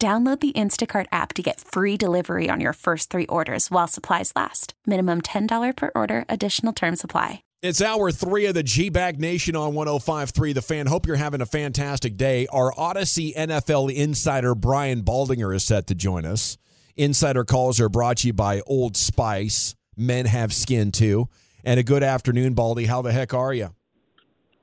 Download 0.00 0.40
the 0.40 0.52
Instacart 0.52 1.04
app 1.12 1.34
to 1.34 1.42
get 1.42 1.60
free 1.60 1.98
delivery 1.98 2.48
on 2.48 2.58
your 2.58 2.72
first 2.72 3.10
three 3.10 3.26
orders 3.26 3.70
while 3.70 3.86
supplies 3.86 4.32
last. 4.34 4.72
Minimum 4.86 5.20
$10 5.20 5.76
per 5.76 5.90
order, 5.94 6.24
additional 6.26 6.72
term 6.72 6.96
supply. 6.96 7.42
It's 7.60 7.82
hour 7.82 8.10
three 8.10 8.46
of 8.46 8.54
the 8.54 8.62
G 8.62 8.88
Bag 8.88 9.20
Nation 9.20 9.54
on 9.54 9.74
1053 9.74 10.54
The 10.54 10.62
Fan. 10.62 10.86
Hope 10.86 11.06
you're 11.06 11.16
having 11.16 11.42
a 11.42 11.46
fantastic 11.46 12.16
day. 12.16 12.46
Our 12.46 12.72
Audacy 12.72 13.34
NFL 13.34 13.94
insider, 13.94 14.54
Brian 14.54 15.02
Baldinger, 15.02 15.54
is 15.54 15.64
set 15.64 15.86
to 15.88 15.94
join 15.94 16.24
us. 16.24 16.56
Insider 16.96 17.44
calls 17.44 17.78
are 17.78 17.90
brought 17.90 18.16
to 18.18 18.28
you 18.28 18.32
by 18.32 18.62
Old 18.62 18.96
Spice. 18.96 19.74
Men 19.98 20.24
have 20.24 20.54
skin 20.54 20.92
too. 20.92 21.28
And 21.62 21.78
a 21.78 21.82
good 21.82 22.02
afternoon, 22.02 22.54
Baldy. 22.54 22.86
How 22.86 23.02
the 23.02 23.12
heck 23.12 23.34
are 23.34 23.52
you? 23.52 23.74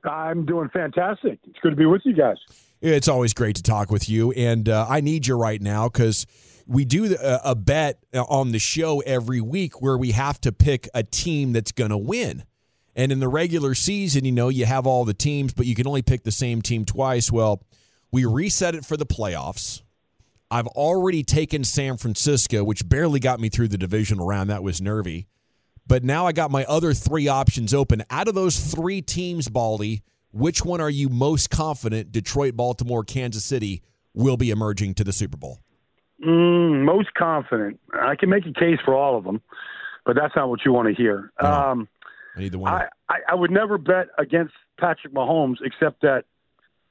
I'm 0.02 0.44
doing 0.46 0.68
fantastic. 0.70 1.38
It's 1.44 1.60
good 1.62 1.70
to 1.70 1.76
be 1.76 1.86
with 1.86 2.02
you 2.04 2.14
guys. 2.14 2.38
It's 2.80 3.08
always 3.08 3.34
great 3.34 3.56
to 3.56 3.62
talk 3.62 3.90
with 3.90 4.08
you, 4.08 4.30
and 4.32 4.68
uh, 4.68 4.86
I 4.88 5.00
need 5.00 5.26
you 5.26 5.36
right 5.36 5.60
now 5.60 5.88
because 5.88 6.26
we 6.66 6.84
do 6.84 7.16
a, 7.20 7.40
a 7.46 7.54
bet 7.56 7.98
on 8.14 8.52
the 8.52 8.60
show 8.60 9.00
every 9.00 9.40
week 9.40 9.82
where 9.82 9.98
we 9.98 10.12
have 10.12 10.40
to 10.42 10.52
pick 10.52 10.88
a 10.94 11.02
team 11.02 11.52
that's 11.52 11.72
going 11.72 11.90
to 11.90 11.98
win. 11.98 12.44
And 12.94 13.10
in 13.10 13.20
the 13.20 13.28
regular 13.28 13.74
season, 13.74 14.24
you 14.24 14.32
know, 14.32 14.48
you 14.48 14.64
have 14.64 14.86
all 14.86 15.04
the 15.04 15.14
teams, 15.14 15.52
but 15.52 15.66
you 15.66 15.74
can 15.74 15.86
only 15.86 16.02
pick 16.02 16.22
the 16.22 16.30
same 16.30 16.62
team 16.62 16.84
twice. 16.84 17.32
Well, 17.32 17.62
we 18.12 18.24
reset 18.24 18.74
it 18.74 18.84
for 18.84 18.96
the 18.96 19.06
playoffs. 19.06 19.82
I've 20.50 20.66
already 20.68 21.22
taken 21.22 21.64
San 21.64 21.96
Francisco, 21.96 22.64
which 22.64 22.88
barely 22.88 23.20
got 23.20 23.40
me 23.40 23.48
through 23.48 23.68
the 23.68 23.78
divisional 23.78 24.26
round. 24.26 24.50
That 24.50 24.62
was 24.62 24.80
nervy. 24.80 25.26
But 25.86 26.04
now 26.04 26.26
I 26.26 26.32
got 26.32 26.50
my 26.50 26.64
other 26.66 26.94
three 26.94 27.28
options 27.28 27.74
open. 27.74 28.04
Out 28.10 28.28
of 28.28 28.34
those 28.34 28.58
three 28.58 29.02
teams, 29.02 29.48
Baldy, 29.48 30.02
which 30.32 30.64
one 30.64 30.80
are 30.80 30.90
you 30.90 31.08
most 31.08 31.50
confident 31.50 32.12
Detroit, 32.12 32.56
Baltimore, 32.56 33.04
Kansas 33.04 33.44
City 33.44 33.82
will 34.14 34.36
be 34.36 34.50
emerging 34.50 34.94
to 34.94 35.04
the 35.04 35.12
Super 35.12 35.36
Bowl? 35.36 35.60
Mm, 36.24 36.84
most 36.84 37.14
confident. 37.14 37.80
I 37.94 38.16
can 38.16 38.28
make 38.28 38.44
a 38.46 38.52
case 38.52 38.78
for 38.84 38.94
all 38.94 39.16
of 39.16 39.24
them, 39.24 39.40
but 40.04 40.16
that's 40.16 40.34
not 40.34 40.48
what 40.48 40.64
you 40.64 40.72
want 40.72 40.88
to 40.88 40.94
hear. 40.94 41.32
Um, 41.40 41.88
I 42.36 42.40
need 42.40 42.52
the 42.52 42.58
one. 42.58 42.72
I, 42.72 42.88
I, 43.08 43.16
I 43.30 43.34
would 43.34 43.50
never 43.50 43.78
bet 43.78 44.08
against 44.18 44.54
Patrick 44.78 45.14
Mahomes, 45.14 45.56
except 45.62 46.02
that 46.02 46.24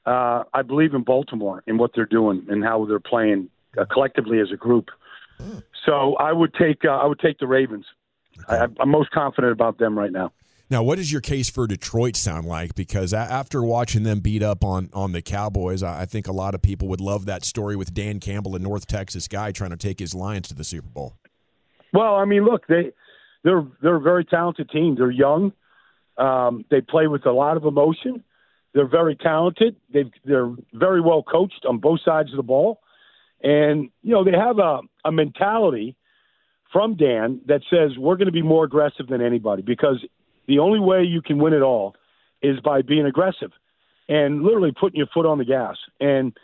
uh, 0.06 0.44
I 0.54 0.62
believe 0.62 0.94
in 0.94 1.02
Baltimore 1.02 1.62
and 1.66 1.78
what 1.78 1.90
they're 1.94 2.06
doing 2.06 2.46
and 2.48 2.64
how 2.64 2.86
they're 2.86 3.00
playing 3.00 3.50
uh, 3.76 3.84
collectively 3.84 4.40
as 4.40 4.50
a 4.52 4.56
group. 4.56 4.88
So 5.86 6.16
I 6.16 6.32
would 6.32 6.52
take 6.54 6.84
uh, 6.84 6.88
I 6.88 7.06
would 7.06 7.20
take 7.20 7.38
the 7.38 7.46
Ravens. 7.46 7.86
I, 8.48 8.66
I'm 8.80 8.88
most 8.88 9.10
confident 9.10 9.52
about 9.52 9.78
them 9.78 9.96
right 9.96 10.10
now. 10.10 10.32
Now, 10.70 10.82
what 10.82 10.96
does 10.96 11.10
your 11.10 11.22
case 11.22 11.48
for 11.48 11.66
Detroit 11.66 12.14
sound 12.14 12.46
like? 12.46 12.74
Because 12.74 13.14
after 13.14 13.62
watching 13.62 14.02
them 14.02 14.20
beat 14.20 14.42
up 14.42 14.62
on 14.62 14.90
on 14.92 15.12
the 15.12 15.22
Cowboys, 15.22 15.82
I, 15.82 16.04
think 16.04 16.28
a 16.28 16.32
lot 16.32 16.54
of 16.54 16.60
people 16.60 16.88
would 16.88 17.00
love 17.00 17.24
that 17.26 17.44
story 17.44 17.74
with 17.74 17.94
Dan 17.94 18.20
Campbell, 18.20 18.54
a 18.54 18.58
North 18.58 18.86
Texas 18.86 19.28
guy, 19.28 19.50
trying 19.50 19.70
to 19.70 19.78
take 19.78 19.98
his 19.98 20.14
Lions 20.14 20.48
to 20.48 20.54
the 20.54 20.64
Super 20.64 20.88
Bowl. 20.88 21.16
Well, 21.94 22.16
I 22.16 22.26
mean, 22.26 22.44
look, 22.44 22.66
they 22.66 22.92
they're 23.44 23.66
they're 23.80 23.96
a 23.96 24.00
very 24.00 24.26
talented 24.26 24.68
team. 24.68 24.94
They're 24.96 25.10
young. 25.10 25.52
Um, 26.18 26.64
they 26.70 26.82
play 26.82 27.06
with 27.06 27.24
a 27.24 27.32
lot 27.32 27.56
of 27.56 27.64
emotion. 27.64 28.22
They're 28.74 28.88
very 28.88 29.16
talented. 29.16 29.76
They 29.92 30.04
they're 30.24 30.52
very 30.74 31.00
well 31.00 31.22
coached 31.22 31.64
on 31.66 31.78
both 31.78 32.00
sides 32.04 32.30
of 32.30 32.36
the 32.36 32.42
ball, 32.42 32.80
and 33.42 33.88
you 34.02 34.12
know 34.12 34.22
they 34.22 34.36
have 34.36 34.58
a 34.58 34.80
a 35.06 35.12
mentality 35.12 35.96
from 36.72 36.96
Dan 36.96 37.40
that 37.46 37.62
says 37.70 37.96
we're 37.96 38.16
going 38.16 38.26
to 38.26 38.32
be 38.32 38.42
more 38.42 38.64
aggressive 38.64 39.06
than 39.06 39.22
anybody 39.22 39.62
because 39.62 40.04
the 40.48 40.58
only 40.58 40.80
way 40.80 41.04
you 41.04 41.22
can 41.22 41.38
win 41.38 41.52
it 41.52 41.62
all 41.62 41.94
is 42.42 42.58
by 42.60 42.82
being 42.82 43.06
aggressive 43.06 43.52
and 44.08 44.42
literally 44.42 44.72
putting 44.72 44.96
your 44.96 45.06
foot 45.12 45.26
on 45.26 45.38
the 45.38 45.44
gas. 45.44 45.76
And 46.00 46.36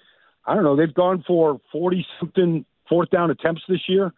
I 0.46 0.54
don't 0.54 0.62
know, 0.62 0.76
they've 0.76 0.94
gone 0.94 1.24
for 1.26 1.60
40 1.72 2.06
something 2.20 2.64
fourth 2.88 3.10
down 3.10 3.30
attempts 3.30 3.62
this 3.66 3.88
year, 3.88 4.12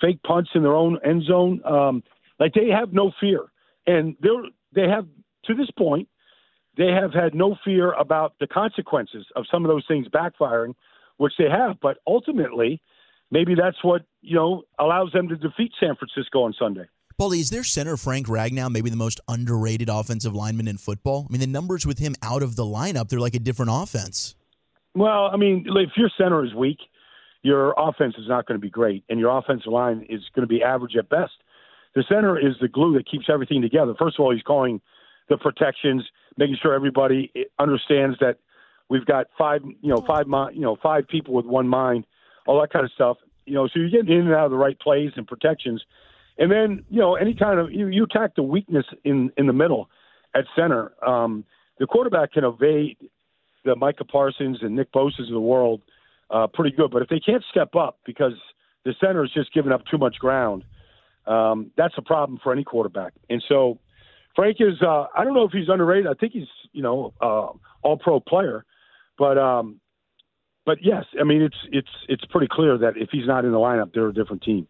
fake 0.00 0.22
punts 0.22 0.50
in 0.54 0.62
their 0.62 0.74
own 0.74 0.98
end 1.04 1.24
zone. 1.24 1.62
Um, 1.64 2.02
like 2.38 2.52
they 2.52 2.68
have 2.68 2.92
no 2.92 3.12
fear. 3.18 3.46
And 3.86 4.14
they're, 4.20 4.42
they 4.74 4.88
have, 4.88 5.06
to 5.46 5.54
this 5.54 5.70
point, 5.76 6.08
they 6.76 6.88
have 6.88 7.12
had 7.12 7.34
no 7.34 7.56
fear 7.64 7.92
about 7.92 8.34
the 8.40 8.46
consequences 8.46 9.26
of 9.34 9.44
some 9.50 9.64
of 9.64 9.70
those 9.70 9.84
things 9.88 10.06
backfiring, 10.08 10.74
which 11.16 11.32
they 11.38 11.48
have. 11.50 11.76
But 11.80 11.98
ultimately, 12.06 12.80
maybe 13.30 13.54
that's 13.54 13.82
what, 13.82 14.02
you 14.20 14.36
know, 14.36 14.62
allows 14.78 15.12
them 15.12 15.28
to 15.28 15.36
defeat 15.36 15.72
San 15.80 15.96
Francisco 15.96 16.42
on 16.42 16.54
Sunday. 16.58 16.88
Baldy, 17.20 17.40
is 17.40 17.50
their 17.50 17.64
center 17.64 17.98
Frank 17.98 18.28
Ragnow 18.28 18.72
maybe 18.72 18.88
the 18.88 18.96
most 18.96 19.20
underrated 19.28 19.90
offensive 19.90 20.34
lineman 20.34 20.66
in 20.66 20.78
football? 20.78 21.26
I 21.28 21.30
mean, 21.30 21.40
the 21.42 21.46
numbers 21.46 21.84
with 21.84 21.98
him 21.98 22.14
out 22.22 22.42
of 22.42 22.56
the 22.56 22.62
lineup, 22.62 23.10
they're 23.10 23.20
like 23.20 23.34
a 23.34 23.38
different 23.38 23.72
offense. 23.74 24.36
Well, 24.94 25.26
I 25.30 25.36
mean, 25.36 25.66
if 25.68 25.90
your 25.98 26.08
center 26.16 26.42
is 26.46 26.54
weak, 26.54 26.78
your 27.42 27.74
offense 27.76 28.14
is 28.16 28.26
not 28.26 28.46
going 28.46 28.58
to 28.58 28.62
be 28.62 28.70
great, 28.70 29.04
and 29.10 29.20
your 29.20 29.36
offensive 29.36 29.70
line 29.70 30.06
is 30.08 30.22
going 30.34 30.48
to 30.48 30.50
be 30.50 30.62
average 30.62 30.96
at 30.96 31.10
best. 31.10 31.32
The 31.94 32.04
center 32.08 32.38
is 32.38 32.54
the 32.58 32.68
glue 32.68 32.94
that 32.94 33.06
keeps 33.06 33.26
everything 33.30 33.60
together. 33.60 33.92
First 33.98 34.18
of 34.18 34.24
all, 34.24 34.32
he's 34.32 34.40
calling 34.42 34.80
the 35.28 35.36
protections, 35.36 36.02
making 36.38 36.56
sure 36.62 36.72
everybody 36.72 37.30
eh, 37.36 37.40
understands 37.58 38.16
that 38.20 38.38
we've 38.88 39.04
got 39.04 39.26
five, 39.36 39.60
you 39.62 39.90
know, 39.90 40.02
five, 40.06 40.24
you 40.54 40.62
know, 40.62 40.78
five 40.82 41.06
people 41.06 41.34
with 41.34 41.44
one 41.44 41.68
mind, 41.68 42.06
all 42.46 42.58
that 42.62 42.72
kind 42.72 42.86
of 42.86 42.90
stuff. 42.92 43.18
You 43.44 43.56
know, 43.56 43.66
so 43.66 43.78
you're 43.78 43.90
getting 43.90 44.10
in 44.10 44.26
and 44.26 44.34
out 44.34 44.46
of 44.46 44.52
the 44.52 44.56
right 44.56 44.80
plays 44.80 45.12
and 45.16 45.26
protections. 45.26 45.84
And 46.38 46.50
then, 46.50 46.84
you 46.88 47.00
know, 47.00 47.14
any 47.14 47.34
kind 47.34 47.60
of 47.60 47.70
you, 47.70 47.88
you 47.88 48.04
attack 48.04 48.34
the 48.34 48.42
weakness 48.42 48.86
in 49.04 49.30
in 49.36 49.46
the 49.46 49.52
middle 49.52 49.88
at 50.34 50.44
center. 50.56 50.92
Um, 51.06 51.44
the 51.78 51.86
quarterback 51.86 52.32
can 52.32 52.44
evade 52.44 52.96
the 53.64 53.76
Micah 53.76 54.04
Parsons 54.04 54.58
and 54.62 54.74
Nick 54.74 54.92
Bosa's 54.92 55.28
of 55.28 55.32
the 55.32 55.40
world 55.40 55.82
uh, 56.30 56.46
pretty 56.46 56.74
good, 56.74 56.90
but 56.90 57.02
if 57.02 57.08
they 57.08 57.20
can't 57.20 57.44
step 57.50 57.74
up 57.74 57.98
because 58.06 58.32
the 58.84 58.94
center 59.00 59.24
is 59.24 59.30
just 59.32 59.52
giving 59.52 59.72
up 59.72 59.82
too 59.90 59.98
much 59.98 60.16
ground, 60.18 60.64
um, 61.26 61.70
that's 61.76 61.94
a 61.98 62.02
problem 62.02 62.38
for 62.42 62.52
any 62.52 62.64
quarterback. 62.64 63.12
And 63.28 63.42
so 63.48 63.78
Frank 64.36 64.58
is 64.60 64.80
uh, 64.82 65.06
I 65.14 65.24
don't 65.24 65.34
know 65.34 65.44
if 65.44 65.52
he's 65.52 65.68
underrated. 65.68 66.06
I 66.06 66.14
think 66.14 66.32
he's 66.32 66.48
you 66.72 66.82
know 66.82 67.12
uh, 67.20 67.48
all 67.82 67.98
pro 67.98 68.20
player, 68.20 68.64
but 69.18 69.36
um, 69.36 69.80
but 70.64 70.78
yes, 70.82 71.04
I 71.20 71.24
mean 71.24 71.42
it's 71.42 71.56
it's 71.72 71.90
it's 72.08 72.24
pretty 72.26 72.48
clear 72.50 72.78
that 72.78 72.96
if 72.96 73.10
he's 73.10 73.26
not 73.26 73.44
in 73.44 73.52
the 73.52 73.58
lineup, 73.58 73.92
they're 73.92 74.08
a 74.08 74.14
different 74.14 74.42
team 74.42 74.66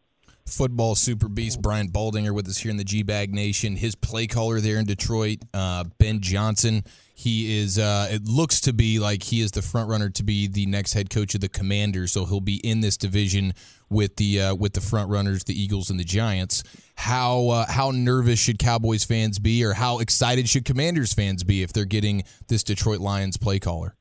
football 0.51 0.95
super 0.95 1.29
beast 1.29 1.63
Brian 1.63 1.89
Baldinger 1.89 2.33
with 2.33 2.49
us 2.49 2.59
here 2.59 2.71
in 2.71 2.77
the 2.77 2.85
G 2.85 3.03
Bag 3.03 3.33
Nation. 3.33 3.77
His 3.77 3.95
play 3.95 4.27
caller 4.27 4.61
there 4.61 4.77
in 4.77 4.85
Detroit, 4.85 5.39
uh, 5.55 5.85
Ben 5.99 6.21
Johnson. 6.21 6.85
He 7.15 7.61
is. 7.61 7.79
Uh, 7.79 8.09
it 8.11 8.25
looks 8.25 8.61
to 8.63 8.73
be 8.73 8.99
like 8.99 9.23
he 9.23 9.41
is 9.41 9.53
the 9.53 9.63
front 9.63 9.89
runner 9.89 10.09
to 10.11 10.23
be 10.23 10.49
the 10.49 10.67
next 10.67 10.95
head 10.95 11.11
coach 11.11 11.35
of 11.35 11.41
the 11.41 11.49
Commanders. 11.49 12.13
So 12.13 12.25
he'll 12.25 12.41
be 12.41 12.57
in 12.57 12.81
this 12.81 12.97
division 12.97 13.53
with 13.91 14.17
the 14.17 14.41
uh, 14.41 14.55
with 14.55 14.73
the 14.73 14.81
front 14.81 15.11
runners, 15.11 15.45
the 15.45 15.61
Eagles 15.61 15.91
and 15.91 16.01
the 16.01 16.05
Giants. 16.05 16.63
How 16.95 17.49
uh, 17.49 17.67
how 17.71 17.91
nervous 17.91 18.39
should 18.39 18.59
Cowboys 18.59 19.05
fans 19.05 19.39
be, 19.39 19.65
or 19.65 19.75
how 19.75 19.99
excited 19.99 20.49
should 20.49 20.65
Commanders 20.65 21.13
fans 21.13 21.45
be 21.45 21.63
if 21.63 21.73
they're 21.73 21.85
getting 21.85 22.25
this 22.49 22.63
Detroit 22.63 23.01
Lions 23.01 23.37
play 23.37 23.59
caller? 23.59 23.95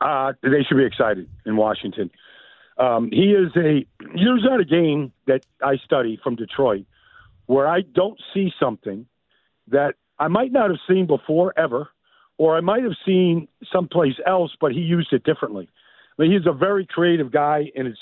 Uh, 0.00 0.32
they 0.42 0.62
should 0.66 0.76
be 0.76 0.84
excited 0.84 1.28
in 1.44 1.56
Washington. 1.56 2.10
Um, 2.78 3.10
he 3.10 3.32
is 3.32 3.50
a 3.56 3.84
there's 4.00 4.44
not 4.44 4.60
a 4.60 4.64
game 4.64 5.12
that 5.26 5.44
I 5.62 5.76
study 5.84 6.18
from 6.22 6.36
Detroit 6.36 6.86
where 7.46 7.66
I 7.66 7.80
don't 7.80 8.20
see 8.32 8.52
something 8.60 9.06
that 9.68 9.94
I 10.18 10.28
might 10.28 10.52
not 10.52 10.70
have 10.70 10.78
seen 10.88 11.06
before 11.06 11.58
ever, 11.58 11.88
or 12.36 12.56
I 12.56 12.60
might 12.60 12.82
have 12.82 12.92
seen 13.04 13.48
someplace 13.72 14.14
else, 14.26 14.52
but 14.60 14.72
he 14.72 14.80
used 14.80 15.12
it 15.12 15.24
differently. 15.24 15.68
I 16.18 16.22
mean, 16.22 16.32
he's 16.32 16.46
a 16.46 16.52
very 16.52 16.86
creative 16.86 17.32
guy, 17.32 17.70
and 17.74 17.88
it's 17.88 17.98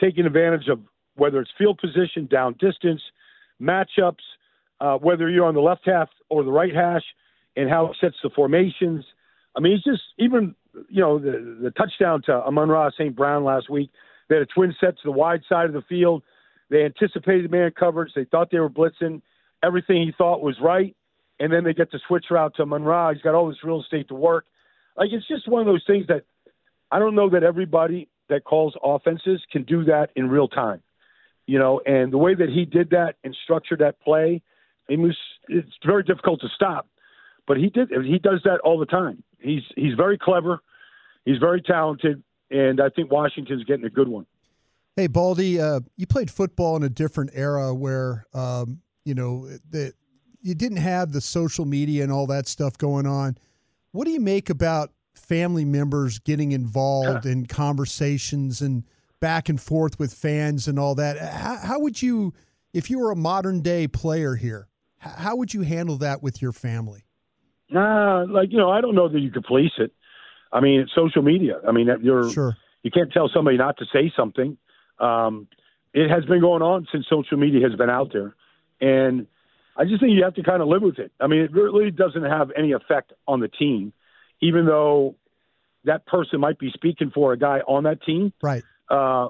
taking 0.00 0.26
advantage 0.26 0.68
of 0.68 0.80
whether 1.14 1.40
it's 1.40 1.50
field 1.56 1.78
position, 1.78 2.26
down 2.26 2.54
distance, 2.60 3.00
matchups, 3.60 4.24
uh, 4.80 4.96
whether 4.98 5.28
you're 5.28 5.46
on 5.46 5.54
the 5.54 5.60
left 5.60 5.82
half 5.84 6.08
or 6.28 6.44
the 6.44 6.52
right 6.52 6.74
hash, 6.74 7.04
and 7.56 7.70
how 7.70 7.86
it 7.86 7.96
sets 8.00 8.16
the 8.22 8.30
formations. 8.30 9.04
I 9.56 9.60
mean, 9.60 9.72
he's 9.76 9.84
just 9.84 10.02
even 10.18 10.54
you 10.88 11.00
know 11.00 11.18
the 11.18 11.58
the 11.62 11.70
touchdown 11.70 12.22
to 12.26 12.32
Amon 12.32 12.68
Ra 12.68 12.90
St. 12.90 13.14
Brown 13.14 13.44
last 13.44 13.70
week 13.70 13.90
They 14.28 14.36
had 14.36 14.42
a 14.42 14.46
twin 14.46 14.74
set 14.80 14.96
to 14.96 15.02
the 15.04 15.12
wide 15.12 15.42
side 15.48 15.66
of 15.66 15.72
the 15.72 15.82
field. 15.88 16.22
They 16.70 16.84
anticipated 16.84 17.50
man 17.50 17.70
coverage. 17.78 18.12
They 18.14 18.24
thought 18.24 18.50
they 18.50 18.58
were 18.58 18.70
blitzing. 18.70 19.22
Everything 19.62 20.02
he 20.02 20.12
thought 20.16 20.42
was 20.42 20.56
right. 20.60 20.94
And 21.40 21.52
then 21.52 21.64
they 21.64 21.72
get 21.72 21.90
the 21.90 22.00
switch 22.06 22.26
route 22.30 22.54
to 22.56 22.62
Amon 22.62 22.82
Ra. 22.82 23.12
He's 23.12 23.22
got 23.22 23.34
all 23.34 23.48
this 23.48 23.62
real 23.64 23.80
estate 23.80 24.08
to 24.08 24.14
work. 24.14 24.44
Like, 24.96 25.10
it's 25.12 25.26
just 25.28 25.48
one 25.48 25.60
of 25.60 25.66
those 25.66 25.84
things 25.86 26.06
that 26.08 26.24
I 26.90 26.98
don't 26.98 27.14
know 27.14 27.30
that 27.30 27.44
everybody 27.44 28.08
that 28.28 28.44
calls 28.44 28.74
offenses 28.82 29.40
can 29.50 29.62
do 29.62 29.84
that 29.84 30.10
in 30.16 30.28
real 30.28 30.48
time. 30.48 30.82
You 31.46 31.58
know, 31.58 31.80
and 31.86 32.12
the 32.12 32.18
way 32.18 32.34
that 32.34 32.50
he 32.50 32.64
did 32.64 32.90
that 32.90 33.14
and 33.24 33.34
structured 33.44 33.78
that 33.78 34.00
play, 34.00 34.42
it 34.88 34.98
was, 34.98 35.16
it's 35.48 35.70
very 35.86 36.02
difficult 36.02 36.40
to 36.42 36.48
stop. 36.54 36.88
But 37.46 37.56
he 37.56 37.70
did. 37.70 37.88
He 38.04 38.18
does 38.18 38.42
that 38.44 38.60
all 38.62 38.78
the 38.78 38.84
time. 38.84 39.22
He's 39.40 39.62
he's 39.74 39.94
very 39.94 40.18
clever. 40.18 40.60
He's 41.24 41.38
very 41.38 41.62
talented, 41.62 42.22
and 42.50 42.80
I 42.80 42.88
think 42.88 43.10
Washington's 43.10 43.64
getting 43.64 43.84
a 43.84 43.90
good 43.90 44.08
one. 44.08 44.26
Hey, 44.96 45.06
Baldy, 45.06 45.60
uh, 45.60 45.80
you 45.96 46.06
played 46.06 46.30
football 46.30 46.76
in 46.76 46.82
a 46.82 46.88
different 46.88 47.30
era 47.32 47.74
where 47.74 48.26
um, 48.34 48.80
you 49.04 49.14
know 49.14 49.48
that 49.70 49.94
you 50.40 50.54
didn't 50.54 50.78
have 50.78 51.12
the 51.12 51.20
social 51.20 51.64
media 51.64 52.02
and 52.02 52.12
all 52.12 52.26
that 52.26 52.48
stuff 52.48 52.76
going 52.78 53.06
on. 53.06 53.38
What 53.92 54.06
do 54.06 54.10
you 54.10 54.20
make 54.20 54.50
about 54.50 54.92
family 55.14 55.64
members 55.64 56.18
getting 56.18 56.52
involved 56.52 57.26
in 57.26 57.46
conversations 57.46 58.60
and 58.60 58.84
back 59.20 59.48
and 59.48 59.60
forth 59.60 59.98
with 59.98 60.12
fans 60.12 60.68
and 60.68 60.78
all 60.78 60.94
that? 60.96 61.18
How, 61.18 61.56
how 61.56 61.80
would 61.80 62.00
you, 62.00 62.34
if 62.72 62.90
you 62.90 62.98
were 62.98 63.10
a 63.10 63.16
modern 63.16 63.60
day 63.60 63.88
player 63.88 64.36
here, 64.36 64.68
how 64.98 65.36
would 65.36 65.54
you 65.54 65.62
handle 65.62 65.96
that 65.98 66.22
with 66.22 66.42
your 66.42 66.52
family? 66.52 67.04
Nah, 67.70 68.24
like 68.28 68.50
you 68.50 68.58
know, 68.58 68.70
I 68.70 68.80
don't 68.80 68.94
know 68.94 69.08
that 69.08 69.20
you 69.20 69.30
could 69.30 69.44
police 69.44 69.72
it. 69.78 69.92
I 70.52 70.60
mean, 70.60 70.80
it's 70.80 70.94
social 70.94 71.22
media. 71.22 71.60
I 71.66 71.72
mean, 71.72 71.88
you're 72.02 72.30
sure. 72.30 72.56
you 72.82 72.90
can't 72.90 73.12
tell 73.12 73.30
somebody 73.32 73.56
not 73.56 73.78
to 73.78 73.84
say 73.92 74.12
something. 74.16 74.56
Um, 74.98 75.48
it 75.94 76.08
has 76.10 76.24
been 76.24 76.40
going 76.40 76.62
on 76.62 76.86
since 76.92 77.06
social 77.08 77.36
media 77.36 77.66
has 77.68 77.76
been 77.76 77.90
out 77.90 78.12
there, 78.12 78.34
and 78.80 79.26
I 79.76 79.84
just 79.84 80.00
think 80.00 80.12
you 80.12 80.24
have 80.24 80.34
to 80.34 80.42
kind 80.42 80.60
of 80.60 80.68
live 80.68 80.82
with 80.82 80.98
it. 80.98 81.12
I 81.20 81.26
mean, 81.26 81.40
it 81.40 81.52
really 81.52 81.90
doesn't 81.90 82.24
have 82.24 82.50
any 82.56 82.72
effect 82.72 83.12
on 83.26 83.40
the 83.40 83.48
team, 83.48 83.92
even 84.40 84.66
though 84.66 85.14
that 85.84 86.06
person 86.06 86.40
might 86.40 86.58
be 86.58 86.70
speaking 86.74 87.10
for 87.14 87.32
a 87.32 87.38
guy 87.38 87.60
on 87.60 87.84
that 87.84 88.02
team. 88.02 88.32
Right. 88.42 88.64
Uh, 88.90 89.28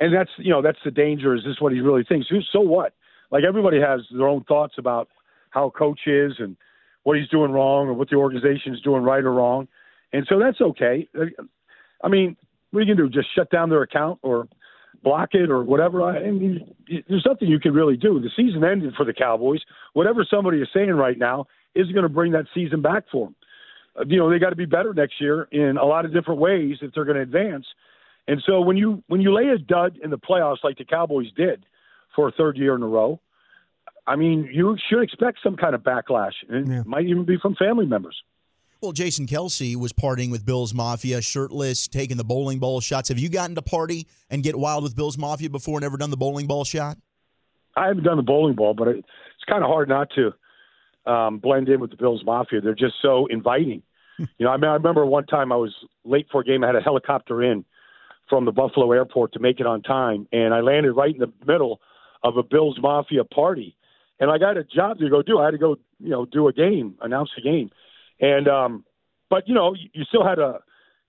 and 0.00 0.14
that's 0.14 0.30
you 0.38 0.50
know 0.50 0.62
that's 0.62 0.78
the 0.84 0.90
danger. 0.90 1.34
Is 1.34 1.42
this 1.44 1.60
what 1.60 1.72
he 1.72 1.80
really 1.80 2.04
thinks? 2.04 2.28
So 2.52 2.60
what? 2.60 2.94
Like 3.30 3.44
everybody 3.44 3.80
has 3.80 4.00
their 4.10 4.28
own 4.28 4.44
thoughts 4.44 4.74
about 4.78 5.08
how 5.50 5.66
a 5.66 5.70
coach 5.70 6.00
is 6.06 6.32
and 6.38 6.56
what 7.02 7.16
he's 7.16 7.28
doing 7.28 7.50
wrong 7.50 7.88
or 7.88 7.94
what 7.94 8.10
the 8.10 8.16
organization 8.16 8.74
is 8.74 8.80
doing 8.80 9.02
right 9.02 9.22
or 9.22 9.32
wrong, 9.32 9.68
and 10.12 10.26
so 10.28 10.38
that's 10.38 10.60
okay. 10.60 11.08
I 12.02 12.08
mean, 12.08 12.36
what 12.70 12.80
are 12.80 12.82
you 12.82 12.94
gonna 12.94 13.08
do? 13.08 13.12
Just 13.12 13.34
shut 13.34 13.50
down 13.50 13.70
their 13.70 13.82
account 13.82 14.18
or 14.22 14.48
block 15.02 15.30
it 15.32 15.50
or 15.50 15.62
whatever? 15.62 16.02
I 16.02 16.30
mean, 16.30 16.74
there's 17.08 17.24
nothing 17.26 17.48
you 17.48 17.60
can 17.60 17.72
really 17.72 17.96
do. 17.96 18.20
The 18.20 18.30
season 18.36 18.64
ended 18.64 18.94
for 18.96 19.04
the 19.04 19.14
Cowboys. 19.14 19.60
Whatever 19.92 20.26
somebody 20.28 20.58
is 20.60 20.68
saying 20.74 20.90
right 20.90 21.18
now 21.18 21.46
isn't 21.74 21.92
going 21.92 22.02
to 22.02 22.08
bring 22.08 22.32
that 22.32 22.46
season 22.54 22.82
back 22.82 23.04
for 23.10 23.26
them. 23.26 24.08
You 24.08 24.18
know, 24.18 24.30
they 24.30 24.38
got 24.38 24.50
to 24.50 24.56
be 24.56 24.66
better 24.66 24.94
next 24.94 25.20
year 25.20 25.48
in 25.50 25.76
a 25.76 25.84
lot 25.84 26.04
of 26.04 26.12
different 26.12 26.40
ways 26.40 26.78
if 26.80 26.92
they're 26.94 27.04
going 27.04 27.16
to 27.16 27.22
advance. 27.22 27.66
And 28.28 28.42
so 28.46 28.60
when 28.60 28.76
you 28.76 29.02
when 29.08 29.20
you 29.20 29.32
lay 29.34 29.48
a 29.48 29.58
dud 29.58 29.98
in 30.02 30.10
the 30.10 30.18
playoffs 30.18 30.62
like 30.62 30.78
the 30.78 30.84
Cowboys 30.84 31.32
did 31.36 31.64
for 32.14 32.28
a 32.28 32.32
third 32.32 32.56
year 32.56 32.74
in 32.74 32.82
a 32.82 32.86
row, 32.86 33.20
I 34.06 34.16
mean, 34.16 34.48
you 34.52 34.76
should 34.88 35.02
expect 35.02 35.38
some 35.42 35.56
kind 35.56 35.74
of 35.74 35.82
backlash. 35.82 36.34
And 36.48 36.68
Yeah. 36.68 36.80
it 36.80 36.86
might 36.86 37.06
even 37.06 37.24
be 37.24 37.38
from 37.38 37.54
family 37.56 37.86
members. 37.86 38.22
Well, 38.82 38.92
Jason 38.92 39.26
Kelce 39.26 39.76
was 39.76 39.92
partying 39.92 40.30
with 40.30 40.46
Bill's 40.46 40.72
Mafia, 40.72 41.20
shirtless, 41.20 41.86
taking 41.86 42.16
the 42.16 42.24
bowling 42.24 42.58
ball 42.58 42.80
shots. 42.80 43.10
Have 43.10 43.18
you 43.18 43.28
gotten 43.28 43.54
to 43.56 43.60
party 43.60 44.06
and 44.30 44.42
get 44.42 44.56
wild 44.56 44.84
with 44.84 44.96
Bill's 44.96 45.18
Mafia 45.18 45.50
before 45.50 45.76
and 45.76 45.84
ever 45.84 45.98
done 45.98 46.08
the 46.08 46.16
bowling 46.16 46.46
ball 46.46 46.64
shot? 46.64 46.96
I 47.76 47.88
haven't 47.88 48.04
done 48.04 48.16
the 48.16 48.22
bowling 48.22 48.54
ball, 48.54 48.72
but 48.72 48.88
it's 48.88 49.06
kind 49.46 49.62
of 49.62 49.68
hard 49.68 49.90
not 49.90 50.08
to 50.14 51.10
um, 51.10 51.40
blend 51.40 51.68
in 51.68 51.78
with 51.78 51.90
the 51.90 51.98
Bills 51.98 52.22
Mafia. 52.24 52.62
They're 52.62 52.74
just 52.74 52.94
so 53.02 53.26
inviting. 53.26 53.82
you 54.18 54.26
know, 54.40 54.48
I 54.48 54.56
mean, 54.56 54.70
I 54.70 54.74
remember 54.74 55.04
one 55.04 55.26
time 55.26 55.52
I 55.52 55.56
was 55.56 55.74
late 56.06 56.28
for 56.32 56.40
a 56.40 56.44
game. 56.44 56.64
I 56.64 56.68
had 56.68 56.76
a 56.76 56.80
helicopter 56.80 57.42
in 57.42 57.66
from 58.30 58.46
the 58.46 58.52
Buffalo 58.52 58.92
airport 58.92 59.34
to 59.34 59.40
make 59.40 59.60
it 59.60 59.66
on 59.66 59.82
time, 59.82 60.26
and 60.32 60.54
I 60.54 60.60
landed 60.60 60.92
right 60.92 61.12
in 61.12 61.20
the 61.20 61.32
middle 61.46 61.82
of 62.22 62.38
a 62.38 62.42
Bills 62.42 62.78
Mafia 62.80 63.24
party. 63.24 63.76
And 64.20 64.30
I 64.30 64.38
got 64.38 64.56
a 64.56 64.64
job 64.64 64.98
to 65.00 65.10
go 65.10 65.20
do. 65.20 65.38
I 65.38 65.46
had 65.46 65.50
to 65.50 65.58
go, 65.58 65.76
you 65.98 66.08
know, 66.08 66.24
do 66.24 66.48
a 66.48 66.52
game, 66.52 66.94
announce 67.02 67.30
the 67.36 67.42
game, 67.42 67.70
and 68.20 68.48
um, 68.48 68.84
but 69.30 69.48
you 69.48 69.54
know, 69.54 69.74
you, 69.92 70.04
still 70.04 70.26
had 70.26 70.36
to 70.36 70.58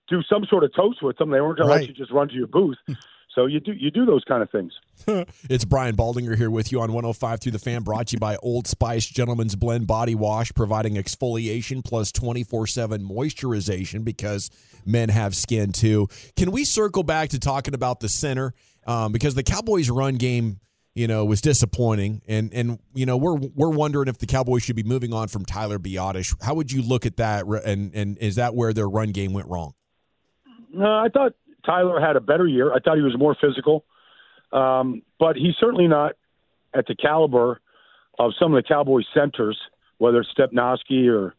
do 0.08 0.22
some 0.30 0.46
sort 0.50 0.64
of 0.64 0.74
toast 0.76 1.02
with 1.02 1.18
them. 1.18 1.32
They 1.32 1.42
weren't 1.42 1.58
going 1.58 1.70
to 1.70 1.76
let 1.76 1.88
you 1.88 1.94
just 1.94 2.12
run 2.12 2.28
to 2.30 2.34
your 2.34 2.48
booth. 2.48 2.78
so 3.36 3.46
you 3.46 3.60
do 3.60 3.74
you 3.74 3.92
do 3.92 4.06
those 4.06 4.24
kind 4.24 4.42
of 4.44 4.50
things. 4.50 4.74
It's 5.50 5.66
Brian 5.66 5.96
Baldinger 5.96 6.38
here 6.38 6.52
with 6.52 6.72
you 6.72 6.80
on 6.80 6.94
105 6.94 7.42
through 7.42 7.52
the 7.52 7.60
fan, 7.60 7.82
brought 7.82 8.08
to 8.08 8.14
you 8.14 8.20
by 8.20 8.38
Old 8.38 8.68
Spice 8.68 9.06
Gentleman's 9.06 9.56
Blend 9.56 9.88
Body 9.88 10.16
Wash, 10.16 10.54
providing 10.54 10.96
exfoliation 10.96 11.84
plus 11.84 12.12
24 12.12 12.68
7 12.68 13.02
moisturization 13.02 14.06
because 14.06 14.50
men 14.86 15.10
have 15.10 15.36
skin 15.36 15.72
too. 15.72 16.08
Can 16.38 16.52
we 16.52 16.64
circle 16.64 17.04
back 17.04 17.30
to 17.30 17.40
talking 17.40 17.74
about 17.74 18.00
the 18.00 18.10
center? 18.10 18.54
Um, 18.88 19.12
because 19.12 19.36
the 19.36 19.44
Cowboys' 19.44 19.90
run 19.90 20.16
game, 20.16 20.60
you 20.94 21.08
know, 21.08 21.24
was 21.24 21.42
disappointing, 21.42 22.22
and 22.28 22.54
and 22.54 22.80
you 22.94 23.06
know 23.06 23.16
we're 23.18 23.36
we're 23.36 23.70
wondering 23.70 24.08
if 24.08 24.18
the 24.18 24.26
Cowboys 24.26 24.64
should 24.64 24.76
be 24.76 24.84
moving 24.84 25.14
on 25.14 25.30
from 25.30 25.46
Tyler 25.46 25.80
Biadasz. 25.80 26.36
How 26.44 26.54
would 26.54 26.72
you 26.72 26.82
look 26.82 27.06
at 27.06 27.18
that? 27.18 27.46
And 27.46 27.96
and 27.96 28.18
is 28.18 28.36
that 28.36 28.56
where 28.56 28.74
their 28.74 28.90
run 28.90 29.12
game 29.12 29.34
went 29.34 29.48
wrong? 29.48 29.74
No, 30.74 30.88
I 30.88 31.08
thought 31.10 31.34
Tyler 31.66 32.00
had 32.00 32.16
a 32.16 32.22
better 32.22 32.46
year. 32.46 32.74
I 32.74 32.80
thought 32.80 32.98
he 32.98 33.04
was 33.04 33.18
more 33.18 33.36
physical, 33.40 33.86
um, 34.52 35.02
but 35.20 35.36
he's 35.36 35.56
certainly 35.60 35.88
not 35.88 36.14
at 36.74 36.88
the 36.88 36.96
caliber 36.96 37.62
of 38.20 38.32
some 38.40 38.54
of 38.54 38.62
the 38.62 38.68
Cowboys 38.68 39.06
centers, 39.14 39.58
whether 39.98 40.20
it's 40.20 40.30
Stepnoski 40.38 41.10
or 41.10 41.36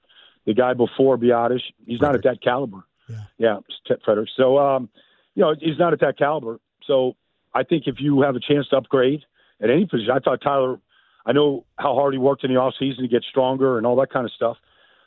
the 0.46 0.54
guy 0.54 0.72
before 0.72 1.18
Biadasz. 1.18 1.62
He's 1.86 2.00
not 2.00 2.14
at 2.14 2.22
that 2.24 2.42
caliber. 2.42 2.84
Yeah. 3.08 3.60
yeah, 3.86 3.96
Frederick. 4.04 4.28
So, 4.36 4.58
um, 4.58 4.88
you 5.34 5.42
know, 5.42 5.54
he's 5.58 5.78
not 5.78 5.92
at 5.92 6.00
that 6.00 6.16
caliber. 6.16 6.58
So, 6.86 7.16
I 7.54 7.64
think 7.64 7.84
if 7.86 7.96
you 7.98 8.22
have 8.22 8.34
a 8.34 8.40
chance 8.40 8.66
to 8.68 8.76
upgrade 8.76 9.22
at 9.62 9.70
any 9.70 9.86
position, 9.86 10.10
I 10.12 10.18
thought 10.18 10.40
Tyler. 10.42 10.78
I 11.24 11.32
know 11.32 11.64
how 11.78 11.94
hard 11.94 12.14
he 12.14 12.18
worked 12.18 12.42
in 12.42 12.52
the 12.52 12.58
off 12.58 12.74
season 12.78 13.02
to 13.02 13.08
get 13.08 13.22
stronger 13.30 13.78
and 13.78 13.86
all 13.86 13.96
that 13.96 14.10
kind 14.12 14.26
of 14.26 14.32
stuff. 14.32 14.56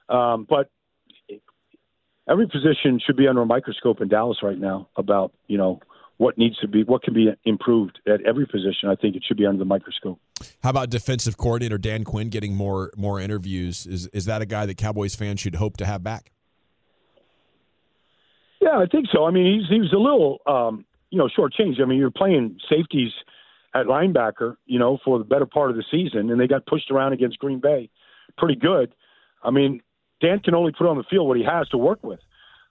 Um, 0.07 0.47
but 0.49 0.69
every 2.29 2.47
position 2.47 2.99
should 3.05 3.17
be 3.17 3.27
under 3.27 3.41
a 3.41 3.45
microscope 3.45 4.01
in 4.01 4.07
Dallas 4.07 4.37
right 4.41 4.57
now 4.57 4.87
about 4.95 5.33
you 5.47 5.57
know 5.57 5.79
what 6.17 6.37
needs 6.37 6.57
to 6.59 6.67
be 6.67 6.83
what 6.83 7.03
can 7.03 7.13
be 7.13 7.27
improved 7.43 7.99
at 8.07 8.21
every 8.21 8.45
position. 8.45 8.89
I 8.89 8.95
think 8.95 9.15
it 9.15 9.23
should 9.27 9.37
be 9.37 9.45
under 9.45 9.59
the 9.59 9.65
microscope. 9.65 10.19
How 10.63 10.69
about 10.69 10.89
defensive 10.89 11.37
coordinator 11.37 11.77
Dan 11.77 12.03
Quinn 12.03 12.29
getting 12.29 12.55
more 12.55 12.91
more 12.95 13.19
interviews? 13.19 13.85
Is 13.85 14.07
is 14.07 14.25
that 14.25 14.41
a 14.41 14.45
guy 14.45 14.65
that 14.65 14.77
Cowboys 14.77 15.15
fans 15.15 15.39
should 15.39 15.55
hope 15.55 15.77
to 15.77 15.85
have 15.85 16.03
back? 16.03 16.31
Yeah, 18.61 18.77
I 18.77 18.85
think 18.85 19.07
so. 19.13 19.25
I 19.25 19.31
mean, 19.31 19.59
he's 19.59 19.69
he 19.69 19.79
was 19.79 19.91
a 19.93 19.97
little 19.97 20.39
um, 20.47 20.85
you 21.09 21.17
know 21.17 21.27
shortchanged. 21.37 21.81
I 21.81 21.85
mean, 21.85 21.99
you're 21.99 22.11
playing 22.11 22.57
safeties 22.69 23.11
at 23.75 23.87
linebacker, 23.87 24.55
you 24.65 24.79
know, 24.79 24.97
for 25.03 25.19
the 25.19 25.25
better 25.25 25.45
part 25.45 25.69
of 25.69 25.75
the 25.75 25.83
season, 25.91 26.31
and 26.31 26.39
they 26.39 26.47
got 26.47 26.65
pushed 26.65 26.89
around 26.89 27.13
against 27.13 27.37
Green 27.37 27.59
Bay, 27.59 27.89
pretty 28.37 28.55
good. 28.55 28.95
I 29.43 29.51
mean, 29.51 29.81
Dan 30.21 30.39
can 30.39 30.55
only 30.55 30.71
put 30.71 30.87
on 30.87 30.97
the 30.97 31.03
field 31.03 31.27
what 31.27 31.37
he 31.37 31.43
has 31.43 31.67
to 31.69 31.77
work 31.77 32.03
with. 32.03 32.19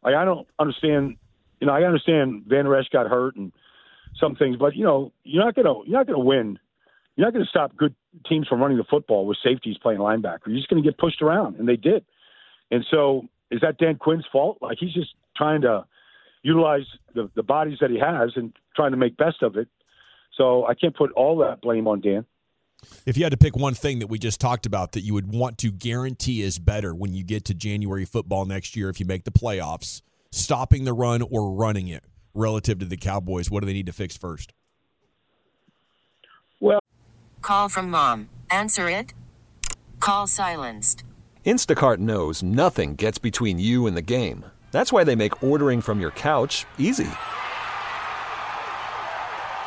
Like 0.03 0.15
I 0.15 0.25
don't 0.25 0.49
understand. 0.59 1.17
You 1.61 1.69
know, 1.69 1.75
I 1.75 1.83
understand 1.83 2.45
Van 2.47 2.65
Der 2.65 2.83
got 2.93 3.07
hurt 3.07 3.37
and 3.37 3.53
some 4.19 4.35
things, 4.35 4.57
but 4.57 4.75
you 4.75 4.85
know, 4.85 5.13
you're 5.23 5.45
not 5.45 5.55
gonna 5.55 5.75
you're 5.87 5.99
not 5.99 6.07
gonna 6.07 6.19
win. 6.19 6.59
You're 7.17 7.27
not 7.27 7.33
to 7.45 7.49
stop 7.49 7.77
good 7.77 7.95
teams 8.29 8.49
from 8.49 8.61
running 8.61 8.77
the 8.77 8.85
football 8.85 9.27
with 9.27 9.39
safeties 9.43 9.77
playing 9.79 10.01
linebacker. 10.01 10.47
You're 10.47 10.57
just 10.57 10.69
to 10.83 10.83
get 10.83 10.99
pushed 10.99 11.23
around, 11.23 11.57
and 11.57 11.69
they 11.69 11.77
did. 11.77 12.05
And 12.73 12.85
so, 12.91 13.29
is 13.51 13.61
that 13.61 13.79
Dan 13.79 13.97
Quinn's 13.97 14.25
fault? 14.33 14.59
Like 14.61 14.79
he's 14.81 14.93
just 14.93 15.15
trying 15.37 15.61
to 15.63 15.85
utilize 16.43 16.87
the 17.15 17.31
the 17.35 17.43
bodies 17.43 17.79
that 17.81 17.91
he 17.91 17.99
has 17.99 18.33
and 18.37 18.53
trying 18.75 18.91
to 18.91 18.97
make 18.97 19.17
best 19.17 19.43
of 19.43 19.57
it. 19.57 19.69
So 20.37 20.67
I 20.67 20.75
can't 20.75 20.95
put 20.97 21.12
all 21.12 21.38
that 21.38 21.61
blame 21.61 21.87
on 21.87 22.00
Dan. 22.00 22.25
If 23.07 23.17
you 23.17 23.25
had 23.25 23.31
to 23.31 23.38
pick 23.38 23.57
one 23.57 23.75
thing 23.75 24.00
that 24.00 24.09
we 24.09 24.19
just 24.19 24.41
talked 24.41 24.67
about 24.67 24.93
that 24.93 25.00
you 25.00 25.14
would 25.14 25.33
want 25.33 25.57
to 25.59 25.71
guarantee 25.71 26.43
is 26.43 26.59
better 26.59 26.95
when 26.95 27.14
you 27.14 27.25
get 27.25 27.45
to 27.47 27.55
January 27.55 28.05
football 28.05 28.45
next 28.45 28.76
year 28.76 28.91
if 28.91 29.00
you 29.00 29.07
make 29.07 29.25
the 29.25 29.31
playoffs, 29.33 30.03
stopping 30.33 30.85
the 30.85 30.93
run 30.93 31.23
or 31.23 31.53
running 31.53 31.88
it 31.88 32.05
relative 32.35 32.81
to 32.81 32.85
the 32.85 32.97
Cowboys, 32.97 33.50
what 33.50 33.61
do 33.61 33.67
they 33.67 33.73
need 33.73 33.87
to 33.87 33.93
fix 33.93 34.17
first? 34.17 34.53
Well, 36.61 36.81
Call 37.45 37.69
from 37.69 37.91
mom. 37.91 38.31
Answer 38.50 38.88
it. 38.88 39.12
Call 40.00 40.26
silenced. 40.26 41.05
Instacart 41.45 41.99
knows 41.99 42.43
nothing 42.43 42.95
gets 42.95 43.19
between 43.19 43.59
you 43.59 43.87
and 43.87 43.95
the 43.95 44.00
game. 44.00 44.47
That's 44.71 44.91
why 44.91 45.05
they 45.05 45.14
make 45.14 45.43
ordering 45.43 45.83
from 45.83 46.00
your 46.00 46.11
couch 46.12 46.64
easy. 46.79 47.11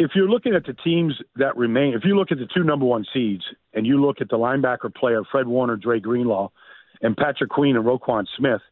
If 0.00 0.12
you're 0.14 0.30
looking 0.30 0.54
at 0.54 0.64
the 0.64 0.72
teams 0.72 1.12
that 1.36 1.58
remain, 1.58 1.92
if 1.92 2.06
you 2.06 2.16
look 2.16 2.32
at 2.32 2.38
the 2.38 2.48
two 2.54 2.64
number 2.64 2.86
one 2.86 3.04
seeds 3.12 3.44
and 3.74 3.86
you 3.86 4.00
look 4.00 4.22
at 4.22 4.30
the 4.30 4.38
linebacker 4.38 4.94
player, 4.94 5.20
Fred 5.30 5.46
Warner, 5.46 5.76
Dre 5.76 6.00
Greenlaw, 6.00 6.48
and 7.02 7.14
Patrick 7.14 7.50
Queen 7.50 7.76
and 7.76 7.84
Roquan 7.84 8.24
Smith, 8.34 8.62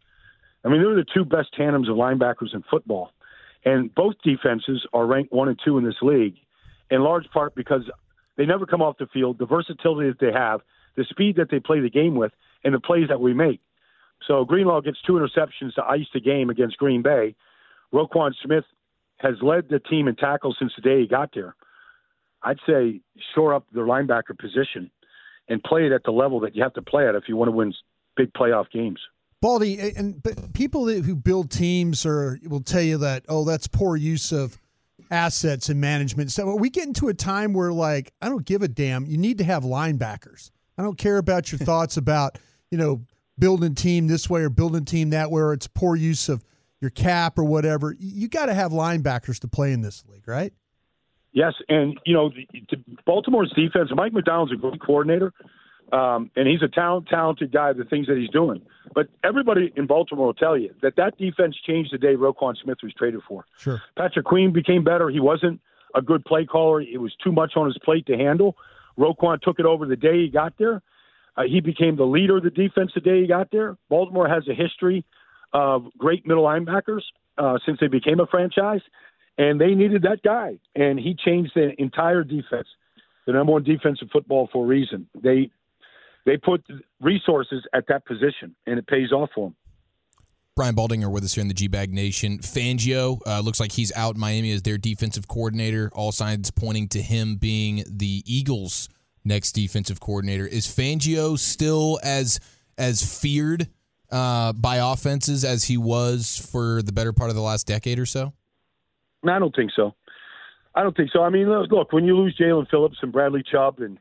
I 0.64 0.68
mean, 0.68 0.82
they're 0.82 0.94
the 0.94 1.04
two 1.12 1.26
best 1.26 1.48
tandems 1.54 1.90
of 1.90 1.96
linebackers 1.96 2.54
in 2.54 2.64
football. 2.70 3.10
And 3.62 3.94
both 3.94 4.14
defenses 4.24 4.86
are 4.94 5.04
ranked 5.04 5.30
one 5.30 5.48
and 5.48 5.60
two 5.62 5.76
in 5.76 5.84
this 5.84 6.00
league, 6.00 6.36
in 6.90 7.02
large 7.02 7.28
part 7.30 7.54
because 7.54 7.82
they 8.38 8.46
never 8.46 8.64
come 8.64 8.80
off 8.80 8.96
the 8.96 9.06
field, 9.12 9.36
the 9.38 9.44
versatility 9.44 10.08
that 10.08 10.20
they 10.20 10.32
have, 10.32 10.62
the 10.96 11.04
speed 11.10 11.36
that 11.36 11.50
they 11.50 11.60
play 11.60 11.80
the 11.80 11.90
game 11.90 12.14
with, 12.14 12.32
and 12.64 12.72
the 12.72 12.80
plays 12.80 13.08
that 13.08 13.20
we 13.20 13.34
make. 13.34 13.60
So 14.26 14.46
Greenlaw 14.46 14.80
gets 14.80 14.96
two 15.06 15.12
interceptions 15.12 15.74
to 15.74 15.84
ice 15.84 16.06
the 16.14 16.20
game 16.20 16.48
against 16.48 16.78
Green 16.78 17.02
Bay. 17.02 17.34
Roquan 17.92 18.32
Smith 18.42 18.64
has 19.18 19.34
led 19.42 19.68
the 19.68 19.78
team 19.78 20.08
in 20.08 20.16
tackles 20.16 20.56
since 20.58 20.72
the 20.76 20.82
day 20.82 21.00
he 21.00 21.06
got 21.06 21.30
there. 21.34 21.54
I'd 22.42 22.58
say 22.66 23.00
shore 23.34 23.54
up 23.54 23.66
their 23.72 23.84
linebacker 23.84 24.38
position 24.38 24.90
and 25.48 25.62
play 25.62 25.86
it 25.86 25.92
at 25.92 26.02
the 26.04 26.12
level 26.12 26.40
that 26.40 26.54
you 26.54 26.62
have 26.62 26.74
to 26.74 26.82
play 26.82 27.08
at 27.08 27.14
if 27.14 27.24
you 27.26 27.36
want 27.36 27.48
to 27.48 27.52
win 27.52 27.72
big 28.16 28.32
playoff 28.32 28.70
games. 28.70 29.00
Baldy, 29.40 29.78
and 29.96 30.20
but 30.22 30.52
people 30.52 30.86
who 30.88 31.14
build 31.14 31.50
teams 31.50 32.04
or 32.04 32.38
will 32.44 32.60
tell 32.60 32.82
you 32.82 32.98
that 32.98 33.24
oh 33.28 33.44
that's 33.44 33.68
poor 33.68 33.96
use 33.96 34.32
of 34.32 34.58
assets 35.10 35.68
and 35.68 35.80
management. 35.80 36.32
So 36.32 36.54
we 36.56 36.70
get 36.70 36.86
into 36.86 37.08
a 37.08 37.14
time 37.14 37.52
where 37.52 37.72
like 37.72 38.12
I 38.20 38.28
don't 38.28 38.44
give 38.44 38.62
a 38.62 38.68
damn. 38.68 39.06
You 39.06 39.16
need 39.16 39.38
to 39.38 39.44
have 39.44 39.62
linebackers. 39.62 40.50
I 40.76 40.82
don't 40.82 40.98
care 40.98 41.18
about 41.18 41.52
your 41.52 41.58
thoughts 41.64 41.96
about 41.96 42.38
you 42.70 42.78
know 42.78 43.02
building 43.38 43.76
team 43.76 44.08
this 44.08 44.28
way 44.28 44.42
or 44.42 44.50
building 44.50 44.84
team 44.84 45.10
that 45.10 45.30
way 45.30 45.40
or 45.40 45.52
it's 45.52 45.68
poor 45.68 45.94
use 45.94 46.28
of 46.28 46.44
your 46.80 46.90
cap 46.90 47.38
or 47.38 47.44
whatever. 47.44 47.96
You 47.98 48.28
got 48.28 48.46
to 48.46 48.54
have 48.54 48.72
linebackers 48.72 49.40
to 49.40 49.48
play 49.48 49.72
in 49.72 49.80
this 49.80 50.04
league, 50.06 50.26
right? 50.26 50.52
Yes, 51.32 51.54
and 51.68 51.98
you 52.06 52.14
know, 52.14 52.30
Baltimore's 53.06 53.52
defense. 53.54 53.90
Mike 53.94 54.12
Macdonald's 54.12 54.52
a 54.52 54.56
great 54.56 54.80
coordinator, 54.80 55.32
um, 55.92 56.30
and 56.36 56.48
he's 56.48 56.62
a 56.62 56.68
talent, 56.68 57.06
talented 57.08 57.52
guy. 57.52 57.72
The 57.74 57.84
things 57.84 58.06
that 58.06 58.16
he's 58.16 58.30
doing, 58.30 58.62
but 58.94 59.08
everybody 59.22 59.72
in 59.76 59.86
Baltimore 59.86 60.26
will 60.26 60.34
tell 60.34 60.56
you 60.56 60.74
that 60.82 60.96
that 60.96 61.18
defense 61.18 61.54
changed 61.66 61.92
the 61.92 61.98
day 61.98 62.14
Roquan 62.14 62.56
Smith 62.56 62.78
was 62.82 62.94
traded 62.94 63.20
for. 63.28 63.44
Sure. 63.58 63.82
Patrick 63.96 64.24
Queen 64.24 64.52
became 64.52 64.84
better. 64.84 65.10
He 65.10 65.20
wasn't 65.20 65.60
a 65.94 66.02
good 66.02 66.24
play 66.24 66.46
caller. 66.46 66.80
It 66.80 67.00
was 67.00 67.14
too 67.22 67.32
much 67.32 67.52
on 67.56 67.66
his 67.66 67.78
plate 67.84 68.06
to 68.06 68.16
handle. 68.16 68.56
Roquan 68.98 69.40
took 69.40 69.58
it 69.58 69.66
over 69.66 69.86
the 69.86 69.96
day 69.96 70.22
he 70.22 70.28
got 70.28 70.54
there. 70.58 70.82
Uh, 71.36 71.42
he 71.42 71.60
became 71.60 71.96
the 71.96 72.04
leader 72.04 72.38
of 72.38 72.42
the 72.42 72.50
defense 72.50 72.90
the 72.94 73.00
day 73.00 73.20
he 73.20 73.26
got 73.26 73.50
there. 73.52 73.76
Baltimore 73.88 74.28
has 74.28 74.48
a 74.48 74.54
history 74.54 75.04
of 75.52 75.86
great 75.96 76.26
middle 76.26 76.44
linebackers 76.44 77.02
uh, 77.38 77.58
since 77.64 77.78
they 77.80 77.88
became 77.88 78.20
a 78.20 78.26
franchise, 78.26 78.80
and 79.36 79.60
they 79.60 79.74
needed 79.74 80.02
that 80.02 80.22
guy. 80.22 80.58
And 80.74 80.98
he 80.98 81.14
changed 81.14 81.52
the 81.54 81.70
entire 81.80 82.24
defense, 82.24 82.68
the 83.26 83.32
number 83.32 83.52
one 83.52 83.62
defense 83.62 83.98
in 84.02 84.08
football 84.08 84.48
for 84.52 84.64
a 84.64 84.66
reason. 84.66 85.08
They 85.20 85.50
they 86.26 86.36
put 86.36 86.62
resources 87.00 87.64
at 87.72 87.86
that 87.88 88.04
position, 88.04 88.54
and 88.66 88.78
it 88.78 88.86
pays 88.86 89.12
off 89.12 89.30
for 89.34 89.46
them. 89.46 89.56
Brian 90.58 90.74
Baldinger 90.74 91.10
with 91.10 91.22
us 91.22 91.34
here 91.34 91.42
in 91.42 91.48
the 91.48 91.54
G 91.54 91.68
Bag 91.68 91.92
Nation. 91.92 92.38
Fangio 92.40 93.20
uh, 93.26 93.38
looks 93.38 93.60
like 93.60 93.70
he's 93.70 93.92
out 93.94 94.16
in 94.16 94.20
Miami 94.20 94.50
as 94.50 94.62
their 94.62 94.76
defensive 94.76 95.28
coordinator. 95.28 95.88
All 95.94 96.10
signs 96.10 96.50
pointing 96.50 96.88
to 96.88 97.00
him 97.00 97.36
being 97.36 97.84
the 97.86 98.24
Eagles' 98.26 98.88
next 99.24 99.52
defensive 99.52 100.00
coordinator. 100.00 100.46
Is 100.46 100.66
Fangio 100.66 101.38
still 101.38 102.00
as 102.02 102.40
as 102.76 103.20
feared 103.20 103.68
uh, 104.10 104.52
by 104.52 104.76
offenses 104.76 105.44
as 105.44 105.64
he 105.64 105.76
was 105.76 106.48
for 106.52 106.82
the 106.82 106.92
better 106.92 107.12
part 107.12 107.30
of 107.30 107.36
the 107.36 107.42
last 107.42 107.66
decade 107.66 107.98
or 107.98 108.06
so? 108.06 108.32
I 109.26 109.38
don't 109.38 109.54
think 109.54 109.72
so. 109.74 109.94
I 110.74 110.82
don't 110.82 110.96
think 110.96 111.10
so. 111.12 111.22
I 111.22 111.30
mean, 111.30 111.50
look, 111.50 111.92
when 111.92 112.04
you 112.04 112.16
lose 112.16 112.36
Jaelan 112.38 112.70
Phillips 112.70 112.98
and 113.02 113.12
Bradley 113.12 113.42
Chubb 113.50 113.80
and 113.80 113.98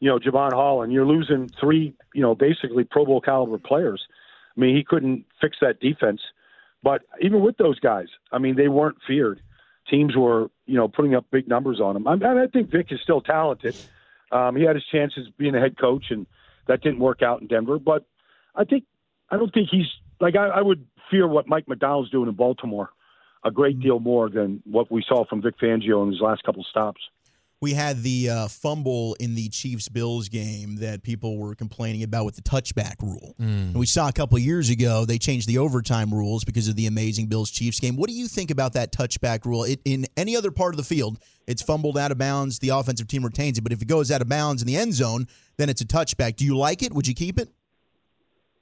you 0.00 0.10
know 0.10 0.18
Jevon 0.18 0.52
Holland, 0.52 0.92
you're 0.92 1.06
losing 1.06 1.48
three, 1.60 1.94
you 2.14 2.22
know, 2.22 2.34
basically 2.34 2.84
Pro 2.84 3.04
Bowl 3.04 3.20
caliber 3.20 3.58
players. 3.58 4.02
I 4.56 4.60
mean, 4.60 4.74
he 4.74 4.82
couldn't 4.82 5.24
fix 5.40 5.58
that 5.60 5.80
defense. 5.80 6.20
But 6.82 7.02
even 7.20 7.40
with 7.40 7.56
those 7.56 7.78
guys, 7.80 8.06
I 8.32 8.38
mean, 8.38 8.56
they 8.56 8.68
weren't 8.68 8.98
feared. 9.06 9.40
Teams 9.90 10.16
were, 10.16 10.50
you 10.66 10.76
know, 10.76 10.88
putting 10.88 11.14
up 11.14 11.26
big 11.30 11.48
numbers 11.48 11.80
on 11.80 11.96
him. 11.96 12.06
I, 12.06 12.16
mean, 12.16 12.24
I 12.24 12.46
think 12.46 12.70
Vic 12.70 12.86
is 12.90 13.00
still 13.02 13.20
talented. 13.20 13.76
Um, 14.32 14.56
he 14.56 14.64
had 14.64 14.76
his 14.76 14.84
chances 14.90 15.28
being 15.38 15.54
a 15.54 15.60
head 15.60 15.78
coach, 15.78 16.06
and 16.10 16.26
that 16.66 16.82
didn't 16.82 16.98
work 16.98 17.22
out 17.22 17.40
in 17.40 17.46
Denver. 17.46 17.78
But 17.78 18.04
I 18.54 18.64
think 18.64 18.84
I 19.30 19.36
don't 19.36 19.52
think 19.52 19.68
he's 19.70 19.86
like 20.20 20.36
I, 20.36 20.48
I 20.48 20.62
would 20.62 20.86
fear 21.10 21.26
what 21.26 21.48
Mike 21.48 21.68
Macdonald's 21.68 22.10
doing 22.10 22.28
in 22.28 22.34
Baltimore 22.34 22.90
a 23.44 23.50
great 23.50 23.80
deal 23.80 24.00
more 24.00 24.28
than 24.28 24.60
what 24.64 24.90
we 24.90 25.04
saw 25.08 25.24
from 25.24 25.40
Vic 25.40 25.54
Fangio 25.62 26.02
in 26.04 26.10
his 26.10 26.20
last 26.20 26.42
couple 26.42 26.64
stops. 26.68 27.00
We 27.62 27.72
had 27.72 28.02
the 28.02 28.28
uh, 28.28 28.48
fumble 28.48 29.16
in 29.18 29.34
the 29.34 29.48
Chiefs 29.48 29.88
Bills 29.88 30.28
game 30.28 30.76
that 30.76 31.02
people 31.02 31.38
were 31.38 31.54
complaining 31.54 32.02
about 32.02 32.26
with 32.26 32.34
the 32.36 32.42
touchback 32.42 33.00
rule. 33.00 33.34
And 33.38 33.76
we 33.76 33.86
saw 33.86 34.08
a 34.08 34.12
couple 34.12 34.36
of 34.36 34.42
years 34.42 34.68
ago 34.68 35.06
they 35.06 35.16
changed 35.16 35.48
the 35.48 35.56
overtime 35.56 36.12
rules 36.12 36.44
because 36.44 36.68
of 36.68 36.76
the 36.76 36.86
amazing 36.86 37.28
Bills 37.28 37.50
Chiefs 37.50 37.80
game. 37.80 37.96
What 37.96 38.10
do 38.10 38.14
you 38.14 38.28
think 38.28 38.50
about 38.50 38.74
that 38.74 38.92
touchback 38.92 39.46
rule? 39.46 39.64
It, 39.64 39.80
in 39.86 40.06
any 40.18 40.36
other 40.36 40.50
part 40.50 40.74
of 40.74 40.76
the 40.76 40.84
field, 40.84 41.18
it's 41.46 41.62
fumbled 41.62 41.96
out 41.96 42.12
of 42.12 42.18
bounds, 42.18 42.58
the 42.58 42.68
offensive 42.70 43.08
team 43.08 43.24
retains 43.24 43.56
it. 43.56 43.62
But 43.62 43.72
if 43.72 43.80
it 43.80 43.88
goes 43.88 44.10
out 44.10 44.20
of 44.20 44.28
bounds 44.28 44.60
in 44.60 44.68
the 44.68 44.76
end 44.76 44.92
zone, 44.92 45.26
then 45.56 45.70
it's 45.70 45.80
a 45.80 45.86
touchback. 45.86 46.36
Do 46.36 46.44
you 46.44 46.58
like 46.58 46.82
it? 46.82 46.92
Would 46.92 47.08
you 47.08 47.14
keep 47.14 47.38
it? 47.38 47.48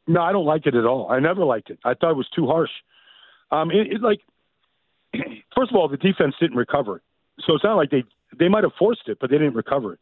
No, 0.07 0.21
I 0.23 0.33
don't 0.33 0.45
like 0.45 0.67
it 0.67 0.75
at 0.75 0.85
all. 0.85 1.11
I 1.11 1.19
never 1.21 1.45
liked 1.45 1.71
it. 1.71 1.79
I 1.85 1.95
thought 1.95 2.11
it 2.11 2.17
was 2.17 2.29
too 2.35 2.47
harsh. 2.47 2.71
Um, 3.51 3.71
it, 3.71 3.93
it 3.93 4.03
like 4.03 4.21
first 5.57 5.71
of 5.71 5.77
all, 5.77 5.89
the 5.89 5.97
defense 5.97 6.35
didn't 6.41 6.57
recover 6.57 7.03
so 7.41 7.55
it's 7.55 7.65
not 7.65 7.75
like 7.75 7.91
they 7.91 8.05
they 8.39 8.49
might 8.49 8.65
have 8.65 8.73
forced 8.79 9.09
it, 9.09 9.19
but 9.21 9.31
they 9.31 9.39
didn't 9.39 9.55
recover 9.55 9.95
it. 9.95 9.99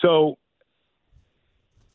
So 0.00 0.38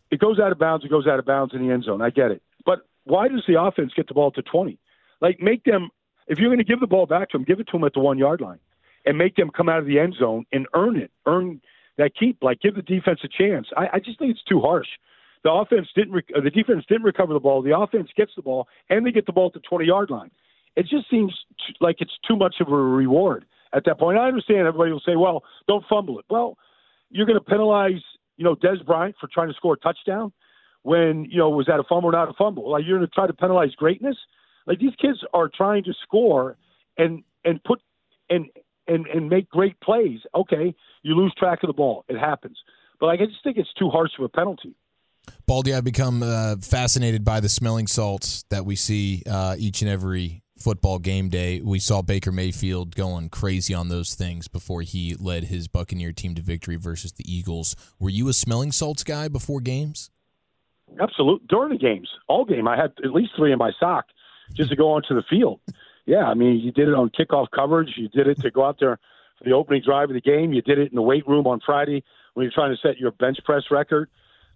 it 0.10 0.20
goes 0.20 0.40
out 0.40 0.52
of 0.52 0.60
bounds. 0.60 0.86
It 0.86 0.90
goes 0.90 1.08
out 1.08 1.20
of 1.20 1.26
bounds 1.26 1.54
in 1.54 1.66
the 1.66 1.74
end 1.74 1.84
zone. 1.84 2.02
I 2.02 2.10
get 2.10 2.32
it, 2.32 2.42
but 2.66 2.88
why 3.04 3.28
does 3.28 3.44
the 3.48 3.62
offense 3.62 3.92
get 3.96 4.08
the 4.08 4.14
ball 4.14 4.32
to 4.32 4.42
twenty? 4.42 4.80
Like 5.20 5.40
make 5.40 5.64
them 5.64 5.90
if 6.28 6.40
you're 6.40 6.50
going 6.50 6.60
to 6.60 6.64
give 6.64 6.80
the 6.80 6.88
ball 6.88 7.06
back 7.06 7.30
to 7.32 7.38
them, 7.38 7.46
give 7.46 7.60
it 7.60 7.68
to 7.68 7.74
them 7.74 7.84
at 7.84 7.94
the 7.94 8.00
one 8.00 8.18
yard 8.18 8.42
line, 8.42 8.60
and 9.06 9.18
make 9.18 9.36
them 9.36 9.50
come 9.56 9.70
out 9.70 9.80
of 9.80 9.86
the 9.86 10.00
end 10.00 10.16
zone 10.18 10.46
and 10.52 10.68
earn 10.74 10.98
it, 10.98 11.12
earn 11.26 11.62
that 11.98 12.16
keep. 12.16 12.38
Like 12.42 12.62
give 12.62 12.76
the 12.76 12.82
defense 12.82 13.20
a 13.24 13.28
chance. 13.28 13.68
I, 13.76 13.88
I 13.94 14.00
just 14.00 14.20
think 14.20 14.32
it's 14.32 14.44
too 14.44 14.62
harsh. 14.62 14.88
The 15.44 15.52
offense 15.52 15.88
didn't. 15.96 16.14
Rec- 16.14 16.44
the 16.44 16.50
defense 16.50 16.86
didn't 16.88 17.04
recover 17.04 17.34
the 17.34 17.40
ball. 17.40 17.62
The 17.62 17.78
offense 17.78 18.10
gets 18.16 18.32
the 18.36 18.42
ball, 18.42 18.68
and 18.90 19.06
they 19.06 19.12
get 19.12 19.26
the 19.26 19.32
ball 19.34 19.48
at 19.48 19.54
the 19.54 19.68
twenty 19.68 19.86
yard 19.86 20.10
line. 20.10 20.32
It 20.76 20.84
just 20.84 21.10
seems 21.10 21.34
t- 21.68 21.76
like 21.82 21.98
it's 22.00 22.18
too 22.28 22.36
much 22.36 22.56
of 22.62 22.68
a 22.68 22.76
reward 22.76 23.46
at 23.74 23.84
that 23.86 24.00
point. 24.00 24.18
I 24.18 24.28
understand 24.28 24.68
everybody 24.68 24.92
will 24.92 25.02
say, 25.06 25.16
"Well, 25.16 25.44
don't 25.68 25.84
fumble 25.90 26.20
it." 26.20 26.26
Well, 26.30 26.58
you're 27.10 27.26
going 27.26 27.40
to 27.40 27.44
penalize, 27.46 28.02
you 28.38 28.46
know, 28.46 28.56
Dez 28.56 28.86
Bryant 28.86 29.16
for 29.20 29.28
trying 29.28 29.50
to 29.50 29.54
score 29.56 29.74
a 29.74 29.78
touchdown 29.78 30.32
when 30.84 31.26
you 31.26 31.38
know 31.38 31.50
was 31.50 31.66
that 31.68 31.80
a 31.80 31.84
fumble 31.84 32.10
or 32.10 32.14
not 32.14 32.30
a 32.30 32.34
fumble? 32.34 32.70
Like 32.72 32.84
you're 32.86 32.98
going 32.98 33.08
to 33.08 33.14
try 33.14 33.28
to 33.28 33.34
penalize 33.34 33.74
greatness. 33.76 34.18
Like 34.68 34.80
these 34.80 34.96
kids 35.02 35.20
are 35.34 35.50
trying 35.54 35.84
to 35.86 35.94
score 36.04 36.58
and 36.98 37.24
and 37.46 37.64
put 37.64 37.82
and 38.30 38.46
and 38.88 39.08
and 39.08 39.30
make 39.30 39.50
great 39.50 39.80
plays. 39.82 40.20
Okay, 40.36 40.74
you 41.04 41.16
lose 41.16 41.34
track 41.38 41.60
of 41.64 41.68
the 41.68 41.74
ball. 41.74 42.06
It 42.08 42.18
happens. 42.18 42.58
But 43.00 43.08
like 43.08 43.20
I 43.22 43.26
just 43.26 43.44
think 43.44 43.58
it's 43.58 43.74
too 43.74 43.90
harsh 43.90 44.12
of 44.18 44.26
a 44.26 44.30
penalty. 44.30 44.76
Baldy, 45.48 45.74
I've 45.74 45.84
become 45.84 46.24
uh, 46.24 46.56
fascinated 46.62 47.24
by 47.24 47.40
the 47.40 47.50
smelling 47.50 47.88
salts 47.88 48.46
that 48.50 48.66
we 48.66 48.76
see 48.76 49.24
uh, 49.30 49.56
each 49.58 49.82
and 49.82 49.90
every 49.90 50.44
football 50.58 51.00
game 51.00 51.30
day. 51.30 51.62
We 51.62 51.80
saw 51.80 52.02
Baker 52.02 52.32
Mayfield 52.32 52.96
going 52.96 53.30
crazy 53.30 53.74
on 53.74 53.90
those 53.90 54.14
things 54.14 54.48
before 54.48 54.82
he 54.82 55.16
led 55.20 55.46
his 55.46 55.68
Buccaneer 55.68 56.14
team 56.14 56.36
to 56.36 56.42
victory 56.42 56.76
versus 56.76 57.12
the 57.14 57.24
Eagles. 57.32 57.76
Were 58.00 58.10
you 58.10 58.30
a 58.30 58.34
smelling 58.34 58.72
salts 58.72 59.04
guy 59.04 59.28
before 59.28 59.60
games? 59.60 60.10
Absolutely. 61.00 61.48
During 61.50 61.72
the 61.72 61.78
games, 61.78 62.10
all 62.28 62.46
game, 62.46 62.68
I 62.68 62.76
had 62.76 62.94
at 63.04 63.12
least 63.12 63.32
three 63.36 63.52
in 63.52 63.58
my 63.58 63.72
sock 63.80 64.06
just 64.54 64.70
to 64.70 64.76
go 64.76 64.92
onto 64.92 65.16
the 65.16 65.24
field. 65.30 65.60
Yeah, 66.06 66.26
I 66.26 66.34
mean, 66.34 66.60
you 66.60 66.72
did 66.72 66.88
it 66.88 66.94
on 66.94 67.10
kickoff 67.10 67.48
coverage. 67.54 67.90
You 67.96 68.10
did 68.10 68.28
it 68.28 68.40
to 68.42 68.52
go 68.52 68.66
out 68.66 68.78
there 68.80 69.00
for 69.38 69.44
the 69.46 69.52
opening 69.52 69.82
drive 69.86 70.10
of 70.10 70.14
the 70.14 70.22
game. 70.22 70.54
You 70.54 70.62
did 70.62 70.80
it 70.80 70.92
in 70.92 70.96
the 70.96 71.02
weight 71.02 71.28
room 71.28 71.48
on 71.48 71.62
Friday 71.66 72.04
when 72.34 72.44
you're 72.44 72.54
trying 72.54 72.76
to 72.76 72.88
set 72.88 72.98
your 72.98 73.12
bench 73.12 73.38
press 73.46 73.64
record. 73.72 74.10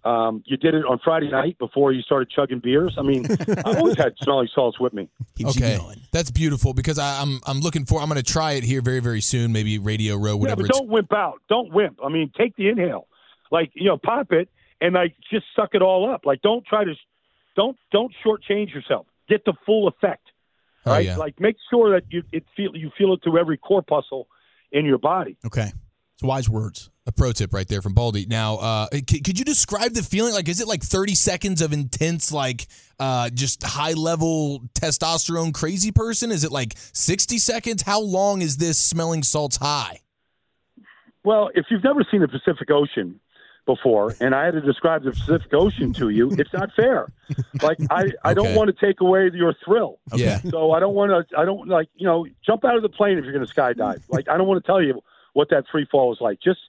Um, 0.06 0.42
you 0.46 0.56
did 0.56 0.74
it 0.74 0.84
on 0.84 1.00
Friday 1.02 1.28
night 1.28 1.58
before 1.58 1.92
you 1.92 2.00
started 2.02 2.30
chugging 2.30 2.60
beers. 2.60 2.94
I 2.96 3.02
mean, 3.02 3.26
I've 3.64 3.78
always 3.78 3.96
had 3.96 4.14
smelling 4.22 4.48
salts 4.54 4.78
with 4.78 4.92
me. 4.92 5.08
okay, 5.44 5.78
that's 6.12 6.30
beautiful 6.30 6.72
because 6.74 6.98
I, 6.98 7.20
I'm 7.20 7.40
I'm 7.46 7.58
looking 7.60 7.84
for. 7.86 8.00
I'm 8.00 8.08
going 8.08 8.22
to 8.22 8.32
try 8.32 8.52
it 8.52 8.62
here 8.64 8.80
very 8.82 9.00
very 9.00 9.20
soon. 9.20 9.52
Maybe 9.52 9.78
Radio 9.78 10.14
Row, 10.16 10.32
Yeah, 10.32 10.34
whatever. 10.34 10.62
but 10.62 10.70
don't 10.72 10.88
wimp 10.88 11.12
out. 11.12 11.40
Don't 11.48 11.72
wimp. 11.72 11.98
I 12.04 12.08
mean, 12.08 12.30
take 12.38 12.54
the 12.56 12.68
inhale. 12.68 13.08
Like 13.50 13.70
you 13.74 13.84
know, 13.86 13.98
pop 13.98 14.32
it 14.32 14.48
and 14.80 14.94
like 14.94 15.14
just 15.32 15.46
suck 15.56 15.70
it 15.74 15.82
all 15.82 16.08
up. 16.08 16.24
Like 16.24 16.40
don't 16.42 16.64
try 16.64 16.84
to, 16.84 16.94
don't 17.56 17.76
don't 17.90 18.12
shortchange 18.24 18.72
yourself. 18.72 19.06
Get 19.28 19.44
the 19.44 19.54
full 19.66 19.88
effect. 19.88 20.22
Oh, 20.84 20.92
Right. 20.92 21.06
yeah. 21.06 21.16
Like 21.16 21.40
make 21.40 21.56
sure 21.68 21.90
that 21.98 22.04
you 22.12 22.22
it 22.32 22.44
feel 22.56 22.76
you 22.76 22.90
feel 22.96 23.12
it 23.14 23.20
through 23.24 23.38
every 23.38 23.56
corpuscle 23.56 24.28
in 24.70 24.84
your 24.84 24.98
body. 24.98 25.36
Okay. 25.44 25.72
It's 26.16 26.22
wise 26.22 26.48
words. 26.48 26.88
A 27.06 27.12
pro 27.12 27.30
tip 27.30 27.52
right 27.52 27.68
there 27.68 27.82
from 27.82 27.92
Baldy. 27.92 28.24
Now, 28.26 28.56
uh, 28.56 28.86
c- 28.92 29.20
could 29.20 29.38
you 29.38 29.44
describe 29.44 29.92
the 29.92 30.02
feeling? 30.02 30.32
Like, 30.32 30.48
is 30.48 30.60
it 30.62 30.66
like 30.66 30.82
30 30.82 31.14
seconds 31.14 31.60
of 31.60 31.74
intense, 31.74 32.32
like, 32.32 32.66
uh, 32.98 33.28
just 33.28 33.62
high 33.62 33.92
level 33.92 34.62
testosterone 34.74 35.52
crazy 35.52 35.92
person? 35.92 36.32
Is 36.32 36.42
it 36.42 36.50
like 36.50 36.72
60 36.94 37.36
seconds? 37.36 37.82
How 37.82 38.00
long 38.00 38.40
is 38.40 38.56
this 38.56 38.78
smelling 38.78 39.22
salts 39.22 39.58
high? 39.58 40.00
Well, 41.22 41.50
if 41.54 41.66
you've 41.70 41.84
never 41.84 42.02
seen 42.10 42.22
the 42.22 42.28
Pacific 42.28 42.70
Ocean 42.70 43.20
before, 43.66 44.14
and 44.18 44.34
I 44.34 44.46
had 44.46 44.54
to 44.54 44.62
describe 44.62 45.04
the 45.04 45.10
Pacific 45.10 45.52
Ocean 45.52 45.92
to 45.94 46.08
you, 46.08 46.30
it's 46.38 46.52
not 46.52 46.70
fair. 46.74 47.08
Like 47.62 47.78
I, 47.90 48.12
I 48.24 48.32
don't 48.32 48.54
want 48.54 48.68
to 48.68 48.86
take 48.86 49.00
away 49.00 49.30
your 49.34 49.54
thrill. 49.64 49.98
Yeah. 50.14 50.40
So 50.50 50.70
I 50.70 50.80
don't 50.80 50.94
want 50.94 51.28
to. 51.28 51.38
I 51.38 51.44
don't 51.44 51.68
like 51.68 51.88
you 51.96 52.06
know 52.06 52.26
jump 52.44 52.64
out 52.64 52.76
of 52.76 52.82
the 52.82 52.88
plane 52.88 53.18
if 53.18 53.24
you're 53.24 53.32
going 53.34 53.44
to 53.46 53.52
skydive. 53.52 54.02
Like 54.08 54.28
I 54.28 54.36
don't 54.38 54.46
want 54.46 54.64
to 54.64 54.66
tell 54.66 54.80
you 54.80 55.02
what 55.36 55.50
that 55.50 55.64
free 55.70 55.86
fall 55.90 56.12
is 56.12 56.18
like. 56.20 56.40
Just 56.42 56.60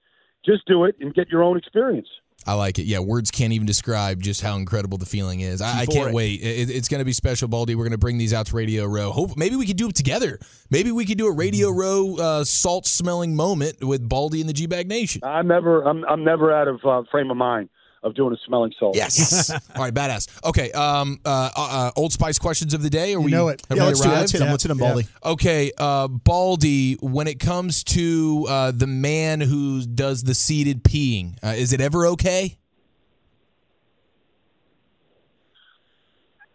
just 0.45 0.65
do 0.67 0.83
it 0.83 0.95
and 0.99 1.13
get 1.13 1.29
your 1.29 1.41
own 1.41 1.57
experience. 1.57 2.07
I 2.45 2.53
like 2.53 2.79
it. 2.79 2.83
Yeah, 2.83 2.99
words 2.99 3.31
can't 3.31 3.51
even 3.51 3.65
describe 3.65 4.21
just 4.21 4.41
how 4.41 4.55
incredible 4.55 4.97
the 4.97 5.05
feeling 5.05 5.41
is. 5.41 5.61
I, 5.61 5.79
I 5.79 5.85
can't 5.85 6.09
it. 6.09 6.13
wait. 6.13 6.41
It, 6.41 6.69
it's 6.69 6.87
going 6.87 6.99
to 6.99 7.05
be 7.05 7.11
special, 7.11 7.47
Baldy. 7.47 7.75
We're 7.75 7.83
going 7.83 7.91
to 7.91 7.97
bring 7.97 8.17
these 8.17 8.33
out 8.33 8.45
to 8.47 8.55
Radio 8.55 8.85
Row. 8.85 9.11
Hope 9.11 9.35
maybe 9.35 9.55
we 9.55 9.65
could 9.65 9.75
do 9.75 9.89
it 9.89 9.95
together. 9.95 10.39
Maybe 10.69 10.91
we 10.91 11.05
could 11.05 11.17
do 11.17 11.27
a 11.27 11.31
Radio 11.31 11.71
Row 11.71 12.15
uh, 12.17 12.43
salt 12.43 12.85
smelling 12.85 13.35
moment 13.35 13.83
with 13.83 14.07
Baldy 14.07 14.39
and 14.39 14.47
the 14.47 14.53
G 14.53 14.67
Bag 14.67 14.87
Nation. 14.87 15.21
I'm 15.23 15.47
never. 15.47 15.81
I'm. 15.81 16.05
I'm 16.05 16.23
never 16.23 16.53
out 16.53 16.67
of 16.67 16.85
uh, 16.85 17.03
frame 17.09 17.31
of 17.31 17.37
mind 17.37 17.69
of 18.07 18.15
doing 18.15 18.33
a 18.33 18.37
smelling 18.45 18.73
salt. 18.79 18.95
Yes. 18.95 19.49
All 19.75 19.81
right, 19.83 19.93
badass. 19.93 20.27
Okay. 20.43 20.71
Um. 20.71 21.19
Uh. 21.25 21.49
uh 21.55 21.91
Old 21.95 22.11
Spice 22.13 22.39
questions 22.39 22.73
of 22.73 22.81
the 22.81 22.89
day. 22.89 23.13
Are 23.13 23.21
we? 23.21 23.31
know 23.31 23.49
it. 23.49 23.61
have 23.69 23.77
Yeah, 23.77 23.83
let's 23.85 23.99
do 24.01 24.09
it. 24.09 24.13
Let's 24.13 24.31
hit 24.31 24.41
'em. 24.41 24.49
Let's 24.49 24.63
hit 24.63 24.71
'em, 24.71 24.77
Baldy. 24.77 25.07
Okay. 25.23 25.71
Uh. 25.77 26.07
Baldy. 26.07 26.95
When 26.95 27.27
it 27.27 27.39
comes 27.39 27.83
to 27.85 28.45
uh 28.49 28.71
the 28.71 28.87
man 28.87 29.41
who 29.41 29.85
does 29.85 30.23
the 30.23 30.33
seated 30.33 30.83
peeing, 30.83 31.35
uh, 31.43 31.49
is 31.49 31.73
it 31.73 31.81
ever 31.81 32.07
okay? 32.07 32.57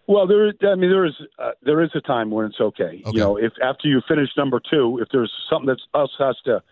Well, 0.07 0.27
there. 0.27 0.49
is- 0.49 0.55
I 0.63 0.75
mean, 0.75 0.91
there 0.91 1.05
is. 1.07 1.15
Uh, 1.39 1.53
there 1.63 1.81
is 1.83 1.91
a 1.95 2.01
time 2.01 2.31
when 2.31 2.47
it's 2.47 2.61
okay. 2.61 3.03
You 3.07 3.19
know, 3.21 3.37
if 3.37 3.53
after 3.63 3.89
you 3.89 4.01
finish 4.09 4.29
number 4.37 4.61
two, 4.61 4.99
if 5.01 5.09
there's 5.13 5.33
something 5.49 5.67
that 5.69 5.79
us 5.99 6.11
has 6.19 6.37
to 6.45 6.63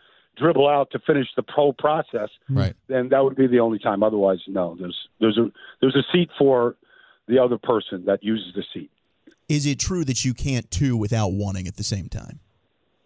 dribble 0.41 0.67
out 0.69 0.91
to 0.93 0.99
finish 1.07 1.27
the 1.37 1.43
pro 1.43 1.73
process, 1.73 2.29
right? 2.49 2.75
Then 2.89 3.09
that 3.11 3.23
would 3.23 3.37
be 3.37 3.47
the 3.47 3.61
only 3.61 3.79
time. 3.79 4.03
Otherwise, 4.03 4.39
no. 4.49 4.77
There's 4.79 4.97
there's 5.21 5.39
a 5.39 5.51
there's 5.81 5.97
a 5.97 6.05
seat 6.13 6.31
for 6.39 6.77
the 7.29 7.39
other 7.39 7.59
person 7.59 8.05
that 8.07 8.25
uses 8.25 8.53
the 8.55 8.65
seat. 8.75 8.91
Is 9.49 9.67
it 9.67 9.79
true 9.79 10.05
that 10.05 10.25
you 10.25 10.33
can't 10.35 10.69
two 10.71 10.97
without 10.97 11.33
wanting 11.33 11.67
at 11.67 11.77
the 11.77 11.85
same 11.85 12.09
time? 12.09 12.41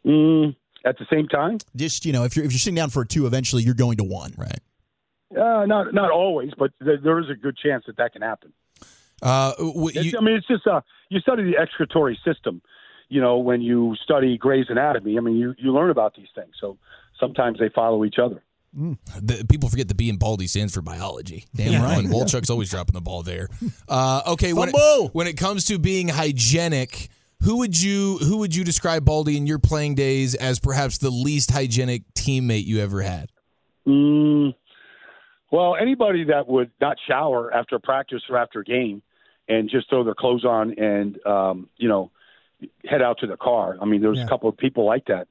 Mm, 0.07 0.55
at 0.85 0.99
the 0.99 1.07
same 1.11 1.27
time? 1.29 1.59
Just 1.75 2.05
you 2.07 2.12
know, 2.12 2.25
if 2.25 2.37
you're 2.37 2.44
if 2.44 2.53
you're 2.53 2.59
sitting 2.59 2.75
down 2.77 2.90
for 2.90 3.03
a 3.03 3.07
two, 3.07 3.27
eventually 3.27 3.62
you're 3.62 3.75
going 3.75 3.97
to 3.99 4.05
one. 4.05 4.33
Right. 4.37 4.61
Uh, 5.37 5.66
not 5.66 5.92
not 5.94 6.11
always, 6.11 6.51
but 6.59 6.70
there, 6.81 6.99
there 7.03 7.18
is 7.18 7.29
a 7.31 7.35
good 7.35 7.57
chance 7.57 7.85
that 7.87 7.97
that 7.97 8.12
can 8.12 8.23
happen. 8.23 8.53
Uh, 9.23 9.53
It's- 9.94 10.14
I 10.18 10.23
mean, 10.23 10.37
it's 10.37 10.47
just 10.47 10.66
uh, 10.66 10.81
you 11.09 11.18
study 11.20 11.42
the 11.44 11.57
excretory 11.59 12.18
system. 12.25 12.61
You 13.09 13.20
know, 13.20 13.38
when 13.38 13.61
you 13.61 13.94
study 14.03 14.37
Gray's 14.38 14.66
Anatomy, 14.68 15.16
I 15.16 15.20
mean, 15.20 15.37
you 15.37 15.55
you 15.59 15.73
learn 15.73 15.90
about 15.90 16.14
these 16.14 16.29
things. 16.35 16.55
So 16.61 16.77
sometimes 17.18 17.59
they 17.59 17.68
follow 17.70 18.05
each 18.05 18.18
other. 18.22 18.42
The, 18.74 19.46
people 19.48 19.68
forget 19.68 19.87
the 19.87 19.94
B 19.94 20.09
in 20.09 20.16
Baldy 20.16 20.48
stands 20.48 20.74
for 20.74 20.83
biology. 20.83 21.44
Damn 21.55 21.72
You 21.72 21.79
know, 21.79 21.85
right. 21.85 21.98
And 21.98 22.09
Wolchuk's 22.09 22.50
always 22.50 22.70
dropping 22.70 22.94
the 22.94 23.00
ball 23.00 23.22
there. 23.22 23.48
Uh, 23.88 24.22
okay, 24.29 24.53
when 24.53 24.70
it, 24.70 25.11
when 25.12 25.27
it 25.27 25.37
comes 25.37 25.66
to 25.66 25.79
being 25.79 26.09
hygienic, 26.09 27.09
who 27.42 27.59
would 27.59 27.81
you 27.81 28.18
who 28.18 28.38
would 28.38 28.55
you 28.57 28.64
describe 28.64 29.05
Baldy 29.05 29.37
in 29.37 29.46
your 29.46 29.59
playing 29.59 29.94
days 29.94 30.35
as 30.35 30.59
perhaps 30.59 30.98
the 30.98 31.11
least 31.11 31.50
hygienic 31.50 32.03
teammate 32.14 32.64
you 32.64 32.81
ever 32.81 33.03
had? 33.03 33.31
Mm, 33.87 34.55
well, 35.53 35.77
anybody 35.81 36.24
that 36.24 36.48
would 36.48 36.70
not 36.81 36.96
shower 37.07 37.53
after 37.55 37.79
practice 37.79 38.22
or 38.29 38.38
after 38.38 38.61
a 38.61 38.64
game 38.64 39.03
and 39.48 39.70
just 39.70 39.88
throw 39.88 40.03
their 40.03 40.14
clothes 40.14 40.44
on 40.44 40.77
and 40.79 41.24
um, 41.27 41.68
you 41.77 41.88
know 41.88 42.11
head 42.85 43.03
out 43.03 43.18
to 43.20 43.27
the 43.27 43.37
car. 43.37 43.77
I 43.81 43.85
mean, 43.85 44.00
there's 44.00 44.20
a 44.20 44.27
couple 44.27 44.48
of 44.48 44.57
people 44.57 44.87
like 44.87 45.05
that. 45.07 45.29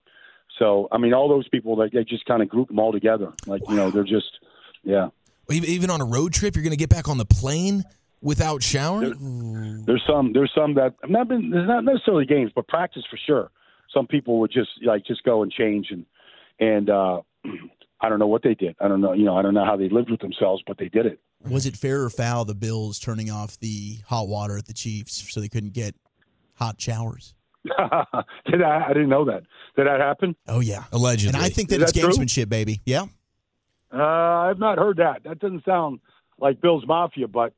So 0.59 0.87
I 0.91 0.97
mean, 0.97 1.13
all 1.13 1.27
those 1.29 1.47
people 1.49 1.75
they, 1.75 1.89
they 1.89 2.03
just 2.03 2.25
kind 2.25 2.41
of 2.41 2.49
group 2.49 2.67
them 2.67 2.79
all 2.79 2.91
together. 2.91 3.33
Like 3.45 3.61
you 3.69 3.75
know, 3.75 3.91
they're 3.91 4.03
just 4.03 4.39
yeah. 4.83 5.09
Even, 5.49 5.69
even 5.69 5.89
on 5.89 6.01
a 6.01 6.05
road 6.05 6.33
trip, 6.33 6.55
you're 6.55 6.63
going 6.63 6.71
to 6.71 6.77
get 6.77 6.89
back 6.89 7.09
on 7.09 7.17
the 7.17 7.25
plane 7.25 7.83
without 8.21 8.63
showering. 8.63 9.83
There's 9.85 10.03
some 10.07 10.33
there's 10.33 10.51
some 10.55 10.75
that 10.75 10.95
I've 11.03 11.09
not 11.09 11.27
been 11.27 11.49
there's 11.49 11.67
not 11.67 11.83
necessarily 11.83 12.25
games, 12.25 12.51
but 12.55 12.67
practice 12.67 13.03
for 13.09 13.17
sure. 13.17 13.51
Some 13.93 14.07
people 14.07 14.39
would 14.39 14.51
just 14.51 14.69
like 14.83 15.05
just 15.05 15.23
go 15.23 15.43
and 15.43 15.51
change 15.51 15.87
and 15.91 16.05
and 16.59 16.89
uh 16.89 17.21
I 18.01 18.09
don't 18.09 18.19
know 18.19 18.27
what 18.27 18.43
they 18.43 18.53
did. 18.53 18.75
I 18.81 18.89
don't 18.89 18.99
know, 18.99 19.13
you 19.13 19.23
know, 19.23 19.37
I 19.37 19.41
don't 19.41 19.53
know 19.53 19.63
how 19.63 19.77
they 19.77 19.87
lived 19.87 20.11
with 20.11 20.19
themselves, 20.19 20.61
but 20.67 20.77
they 20.77 20.89
did 20.89 21.05
it. 21.05 21.19
Was 21.49 21.65
it 21.65 21.77
fair 21.77 22.03
or 22.03 22.09
foul 22.09 22.43
the 22.43 22.53
Bills 22.53 22.99
turning 22.99 23.31
off 23.31 23.57
the 23.59 23.99
hot 24.05 24.27
water 24.27 24.57
at 24.57 24.65
the 24.65 24.73
Chiefs 24.73 25.31
so 25.31 25.39
they 25.39 25.47
couldn't 25.47 25.73
get 25.73 25.95
hot 26.55 26.81
showers? 26.81 27.33
did 28.45 28.61
I, 28.61 28.85
I 28.89 28.93
didn't 28.93 29.09
know 29.09 29.25
that. 29.25 29.43
Did 29.75 29.87
that 29.87 29.99
happen? 29.99 30.35
Oh 30.47 30.59
yeah, 30.59 30.83
allegedly. 30.91 31.37
And 31.37 31.45
I 31.45 31.49
think 31.49 31.69
that 31.69 31.77
Is 31.77 31.83
it's 31.83 31.91
that 31.93 32.01
true? 32.01 32.09
gamesmanship, 32.11 32.49
baby. 32.49 32.81
Yeah. 32.85 33.05
Uh, 33.93 33.97
I've 34.03 34.59
not 34.59 34.77
heard 34.77 34.97
that. 34.97 35.23
That 35.23 35.39
doesn't 35.39 35.63
sound 35.65 35.99
like 36.39 36.59
Bill's 36.61 36.85
Mafia, 36.85 37.27
but 37.27 37.53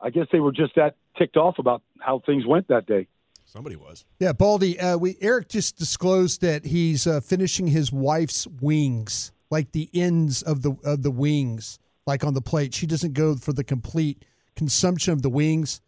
I 0.00 0.10
guess 0.10 0.26
they 0.32 0.40
were 0.40 0.52
just 0.52 0.74
that 0.76 0.96
ticked 1.16 1.36
off 1.36 1.58
about 1.58 1.82
how 2.00 2.20
things 2.24 2.46
went 2.46 2.68
that 2.68 2.86
day. 2.86 3.06
Somebody 3.44 3.76
was. 3.76 4.04
Yeah, 4.18 4.32
Baldy. 4.32 4.80
Uh, 4.80 4.96
we 4.96 5.16
Eric 5.20 5.48
just 5.48 5.76
disclosed 5.76 6.40
that 6.40 6.64
he's 6.64 7.06
uh, 7.06 7.20
finishing 7.20 7.66
his 7.68 7.92
wife's 7.92 8.46
wings, 8.60 9.30
like 9.50 9.70
the 9.72 9.88
ends 9.94 10.42
of 10.42 10.62
the 10.62 10.74
of 10.84 11.02
the 11.02 11.10
wings, 11.10 11.78
like 12.06 12.24
on 12.24 12.34
the 12.34 12.40
plate. 12.42 12.74
She 12.74 12.86
doesn't 12.86 13.12
go 13.12 13.36
for 13.36 13.52
the 13.52 13.62
complete 13.62 14.24
consumption 14.56 15.12
of 15.12 15.22
the 15.22 15.28
wings. 15.30 15.80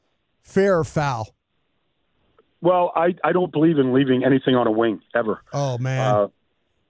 Fair 0.43 0.79
or 0.79 0.85
foul? 0.85 1.35
Well, 2.61 2.93
I, 2.97 3.15
I 3.23 3.33
don't 3.33 3.53
believe 3.53 3.79
in 3.79 3.93
leaving 3.93 4.25
anything 4.25 4.55
on 4.55 4.67
a 4.67 4.71
wing 4.71 5.01
ever. 5.15 5.41
Oh 5.53 5.79
man. 5.79 6.15
Uh, 6.15 6.29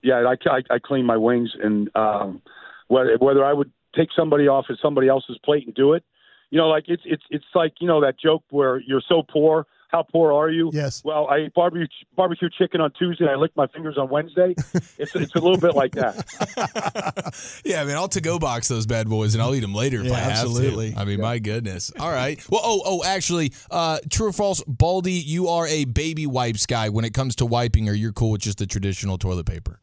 yeah, 0.03 0.23
I, 0.25 0.49
I, 0.49 0.75
I 0.75 0.79
clean 0.79 1.05
my 1.05 1.17
wings, 1.17 1.51
and 1.61 1.91
um, 1.97 2.43
whether 2.89 3.17
whether 3.19 3.45
I 3.45 3.53
would 3.53 3.73
take 3.95 4.09
somebody 4.17 4.47
off 4.47 4.67
of 4.69 4.79
somebody 4.81 5.09
else's 5.09 5.39
plate 5.45 5.67
and 5.67 5.75
do 5.75 5.95
it, 5.95 6.05
you 6.51 6.59
know, 6.59 6.69
like 6.69 6.85
it's 6.87 7.03
it's 7.05 7.25
it's 7.31 7.45
like 7.55 7.75
you 7.81 7.89
know 7.89 8.01
that 8.03 8.19
joke 8.19 8.45
where 8.51 8.81
you're 8.81 9.03
so 9.07 9.23
poor. 9.23 9.67
How 9.97 10.03
poor 10.03 10.31
are 10.35 10.51
you? 10.51 10.71
Yes. 10.75 11.03
Well, 11.03 11.27
I 11.31 11.37
ate 11.37 11.55
barbecue 11.55 11.87
barbecue 12.17 12.51
chicken 12.51 12.83
on 12.83 12.91
Tuesday. 12.99 13.27
I 13.27 13.35
licked 13.37 13.57
my 13.57 13.67
fingers 13.69 13.97
on 13.97 14.11
Wednesday. 14.11 14.55
it's 14.99 15.17
it's 15.17 15.35
a 15.35 15.39
little 15.39 15.57
bit 15.57 15.75
like 15.75 15.93
that. 15.93 17.33
Yeah, 17.65 17.81
I 17.81 17.85
mean, 17.85 17.97
I'll 17.97 18.09
to 18.09 18.21
go 18.21 18.39
box 18.39 18.69
those 18.69 18.87
bad 18.87 19.09
boys 19.09 19.35
and 19.35 19.43
I'll 19.43 19.55
eat 19.55 19.61
them 19.61 19.75
later 19.75 20.01
if 20.01 20.07
Yeah, 20.07 20.13
I 20.15 20.19
have 20.19 20.33
absolutely. 20.33 20.93
to. 20.93 20.99
I 21.01 21.05
mean, 21.07 21.21
my 21.21 21.39
goodness. 21.39 21.91
All 21.99 22.11
right. 22.11 22.39
Well, 22.51 22.61
oh, 22.63 22.83
oh, 22.85 23.05
actually, 23.05 23.53
uh, 23.71 23.99
true 24.11 24.29
or 24.29 24.33
false, 24.33 24.63
Baldy, 24.67 25.13
you 25.13 25.49
are 25.49 25.67
a 25.67 25.85
baby 25.87 26.27
wipes 26.27 26.67
guy 26.67 26.91
when 26.91 27.05
it 27.07 27.15
comes 27.15 27.37
to 27.37 27.47
wiping, 27.47 27.89
or 27.89 27.93
you're 27.95 28.13
cool 28.13 28.33
with 28.33 28.43
just 28.43 28.59
the 28.59 28.67
traditional 28.67 29.17
toilet 29.19 29.47
paper. 29.47 29.81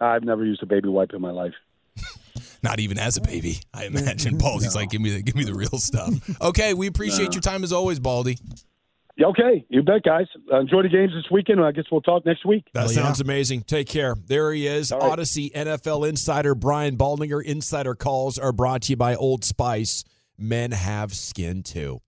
I've 0.00 0.24
never 0.24 0.44
used 0.44 0.62
a 0.62 0.66
baby 0.66 0.88
wipe 0.88 1.12
in 1.12 1.20
my 1.20 1.30
life. 1.30 1.54
Not 2.62 2.80
even 2.80 2.98
as 2.98 3.16
a 3.18 3.20
baby, 3.20 3.58
I 3.74 3.84
imagine. 3.92 4.38
Baldy's 4.38 4.74
like, 4.74 4.90
give 4.90 5.00
me 5.02 5.10
the 5.16 5.22
give 5.22 5.34
me 5.36 5.44
the 5.44 5.54
real 5.54 5.78
stuff. 5.78 6.12
Okay, 6.40 6.72
we 6.74 6.86
appreciate 6.86 7.26
No. 7.26 7.32
your 7.34 7.42
time 7.42 7.62
as 7.64 7.72
always, 7.72 8.00
Baldy. 8.00 8.38
Yeah, 9.22 9.28
Okay, 9.28 9.64
you 9.68 9.82
bet, 9.82 10.02
guys. 10.02 10.26
Uh, 10.52 10.60
enjoy 10.60 10.82
the 10.82 10.88
games 10.88 11.12
this 11.12 11.30
weekend. 11.30 11.60
I 11.64 11.72
guess 11.72 11.84
we'll 11.90 12.00
talk 12.00 12.26
next 12.26 12.44
week. 12.44 12.64
That 12.74 12.90
sounds 12.90 13.20
amazing. 13.20 13.62
Take 13.62 13.88
care. 13.88 14.16
There 14.26 14.52
he 14.52 14.66
is. 14.66 14.90
All 14.90 14.98
right. 14.98 15.18
Audacy 15.18 15.52
NFL 15.52 16.08
insider 16.08 16.54
Brian 16.54 16.96
Baldinger. 16.96 17.42
Insider 17.42 17.94
calls 17.94 18.38
are 18.38 18.52
brought 18.52 18.82
to 18.82 18.92
you 18.92 18.96
by 18.96 19.14
Old 19.14 19.44
Spice. 19.44 20.04
Men 20.38 20.72
have 20.72 21.14
skin 21.14 21.62
too. 21.62 22.00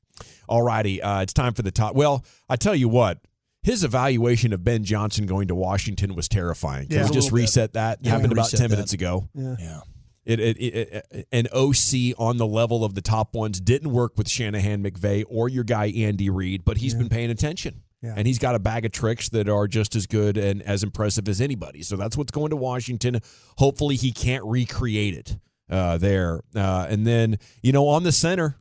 All 0.48 0.62
righty. 0.62 1.00
Uh, 1.00 1.22
it's 1.22 1.32
time 1.32 1.54
for 1.54 1.62
the 1.62 1.70
top. 1.70 1.94
Well, 1.94 2.24
I 2.48 2.56
tell 2.56 2.74
you 2.74 2.88
what, 2.88 3.20
his 3.62 3.84
evaluation 3.84 4.52
of 4.52 4.64
Ben 4.64 4.84
Johnson 4.84 5.26
going 5.26 5.48
to 5.48 5.54
Washington 5.54 6.14
was 6.14 6.28
terrifying. 6.28 6.88
Yeah. 6.90 6.98
we 6.98 7.02
just 7.04 7.14
little 7.14 7.28
bit. 7.30 7.42
reset 7.42 7.72
that? 7.74 7.98
Yeah, 8.02 8.10
happened 8.10 8.32
about 8.32 8.50
ten 8.50 8.62
that. 8.62 8.70
minutes 8.70 8.92
ago. 8.92 9.28
Yeah. 9.34 9.56
Yeah. 9.58 9.80
It, 10.24 10.40
it, 10.40 10.56
it, 10.58 11.26
an 11.32 11.48
OC 11.52 12.18
on 12.18 12.38
the 12.38 12.46
level 12.46 12.84
of 12.84 12.94
the 12.94 13.02
top 13.02 13.34
ones 13.34 13.60
didn't 13.60 13.92
work 13.92 14.12
with 14.16 14.28
Shanahan 14.28 14.82
McVay 14.82 15.24
or 15.28 15.48
your 15.48 15.64
guy 15.64 15.86
Andy 15.86 16.30
Reid, 16.30 16.64
but 16.64 16.78
he's 16.78 16.94
been 16.94 17.08
paying 17.10 17.30
attention. 17.30 17.82
Yeah. 18.00 18.14
And 18.16 18.26
he's 18.26 18.38
got 18.38 18.54
a 18.54 18.58
bag 18.58 18.84
of 18.84 18.92
tricks 18.92 19.30
that 19.30 19.48
are 19.48 19.66
just 19.66 19.96
as 19.96 20.06
good 20.06 20.36
and 20.36 20.62
as 20.62 20.82
impressive 20.82 21.26
as 21.26 21.40
anybody. 21.40 21.82
So 21.82 21.96
that's 21.96 22.18
what's 22.18 22.30
going 22.30 22.50
to 22.50 22.56
Washington. 22.56 23.20
Hopefully, 23.56 23.96
he 23.96 24.12
can't 24.12 24.44
recreate 24.44 25.14
it 25.14 25.38
uh, 25.70 25.96
there. 25.96 26.42
Uh, 26.54 26.86
and 26.88 27.06
then, 27.06 27.38
you 27.62 27.72
know, 27.72 27.88
on 27.88 28.02
the 28.02 28.12
center, 28.12 28.56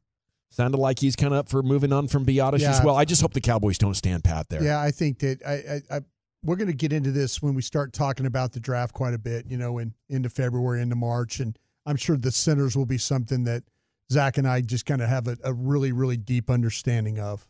sounded 0.49 0.77
like 0.77 0.99
he's 0.99 1.15
kind 1.15 1.33
of 1.33 1.39
up 1.39 1.49
for 1.49 1.61
moving 1.61 1.91
on 1.91 2.07
from 2.07 2.25
Biadasz 2.25 2.61
as 2.61 2.83
well. 2.83 2.95
I 2.95 3.05
just 3.05 3.21
hope 3.21 3.33
the 3.33 3.41
Cowboys 3.41 3.77
don't 3.77 3.95
stand 3.95 4.23
pat 4.23 4.47
there. 4.49 4.63
Yeah, 4.63 4.79
I 4.79 4.91
think 4.91 5.19
that 5.19 5.45
I, 5.45 5.95
I, 5.95 5.97
I 5.97 6.01
we're 6.43 6.55
going 6.55 6.67
to 6.67 6.73
get 6.73 6.93
into 6.93 7.11
this 7.11 7.41
when 7.41 7.53
we 7.53 7.61
start 7.61 7.93
talking 7.93 8.25
about 8.25 8.51
the 8.51 8.59
draft 8.59 8.93
quite 8.93 9.13
a 9.13 9.17
bit. 9.17 9.45
You 9.47 9.57
know, 9.57 9.77
in 9.77 9.93
into 10.09 10.29
February, 10.29 10.81
into 10.81 10.95
March, 10.95 11.39
and 11.39 11.57
I'm 11.85 11.95
sure 11.95 12.17
the 12.17 12.31
centers 12.31 12.75
will 12.75 12.85
be 12.85 12.97
something 12.97 13.43
that 13.45 13.63
Zach 14.11 14.37
and 14.37 14.47
I 14.47 14.61
just 14.61 14.85
kind 14.85 15.01
of 15.01 15.09
have 15.09 15.27
a, 15.27 15.37
a 15.43 15.53
really, 15.53 15.91
really 15.91 16.17
deep 16.17 16.49
understanding 16.49 17.19
of. 17.19 17.47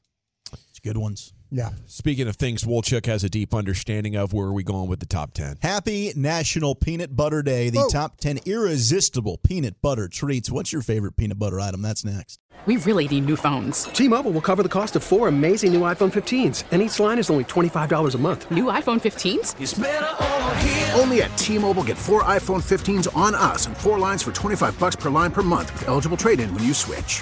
It's 0.51 0.79
good 0.79 0.97
ones. 0.97 1.33
Yeah. 1.53 1.69
Speaking 1.85 2.27
of 2.27 2.35
things 2.35 2.63
Wolchuk 2.63 3.05
has 3.05 3.23
a 3.23 3.29
deep 3.29 3.53
understanding 3.53 4.15
of, 4.15 4.33
where 4.33 4.47
are 4.47 4.53
we 4.53 4.63
going 4.63 4.89
with 4.89 4.99
the 4.99 5.05
top 5.05 5.33
10? 5.33 5.59
Happy 5.61 6.11
National 6.15 6.73
Peanut 6.73 7.15
Butter 7.15 7.43
Day, 7.43 7.69
the 7.69 7.81
Whoa. 7.81 7.89
top 7.89 8.17
10 8.17 8.39
irresistible 8.47 9.37
peanut 9.37 9.79
butter 9.79 10.07
treats. 10.07 10.49
What's 10.49 10.73
your 10.73 10.81
favorite 10.81 11.15
peanut 11.15 11.37
butter 11.37 11.59
item? 11.59 11.83
That's 11.83 12.03
next. 12.03 12.39
We 12.65 12.77
really 12.77 13.07
need 13.07 13.27
new 13.27 13.35
phones. 13.35 13.83
T-Mobile 13.83 14.31
will 14.31 14.41
cover 14.41 14.63
the 14.63 14.69
cost 14.69 14.95
of 14.95 15.03
four 15.03 15.27
amazing 15.27 15.73
new 15.73 15.81
iPhone 15.81 16.11
15s, 16.11 16.63
and 16.71 16.81
each 16.81 16.99
line 16.99 17.19
is 17.19 17.29
only 17.29 17.43
$25 17.43 18.15
a 18.15 18.17
month. 18.17 18.49
New 18.49 18.65
iPhone 18.65 18.99
15s? 18.99 20.97
Only 20.99 21.21
at 21.21 21.37
T-Mobile 21.37 21.83
get 21.83 21.97
four 21.97 22.23
iPhone 22.23 22.63
15s 22.63 23.15
on 23.15 23.35
us 23.35 23.67
and 23.67 23.77
four 23.77 23.99
lines 23.99 24.23
for 24.23 24.31
25 24.31 24.79
bucks 24.79 24.95
per 24.95 25.09
line 25.09 25.29
per 25.31 25.43
month 25.43 25.71
with 25.73 25.87
eligible 25.87 26.17
trade-in 26.17 26.51
when 26.55 26.63
you 26.63 26.73
switch. 26.73 27.21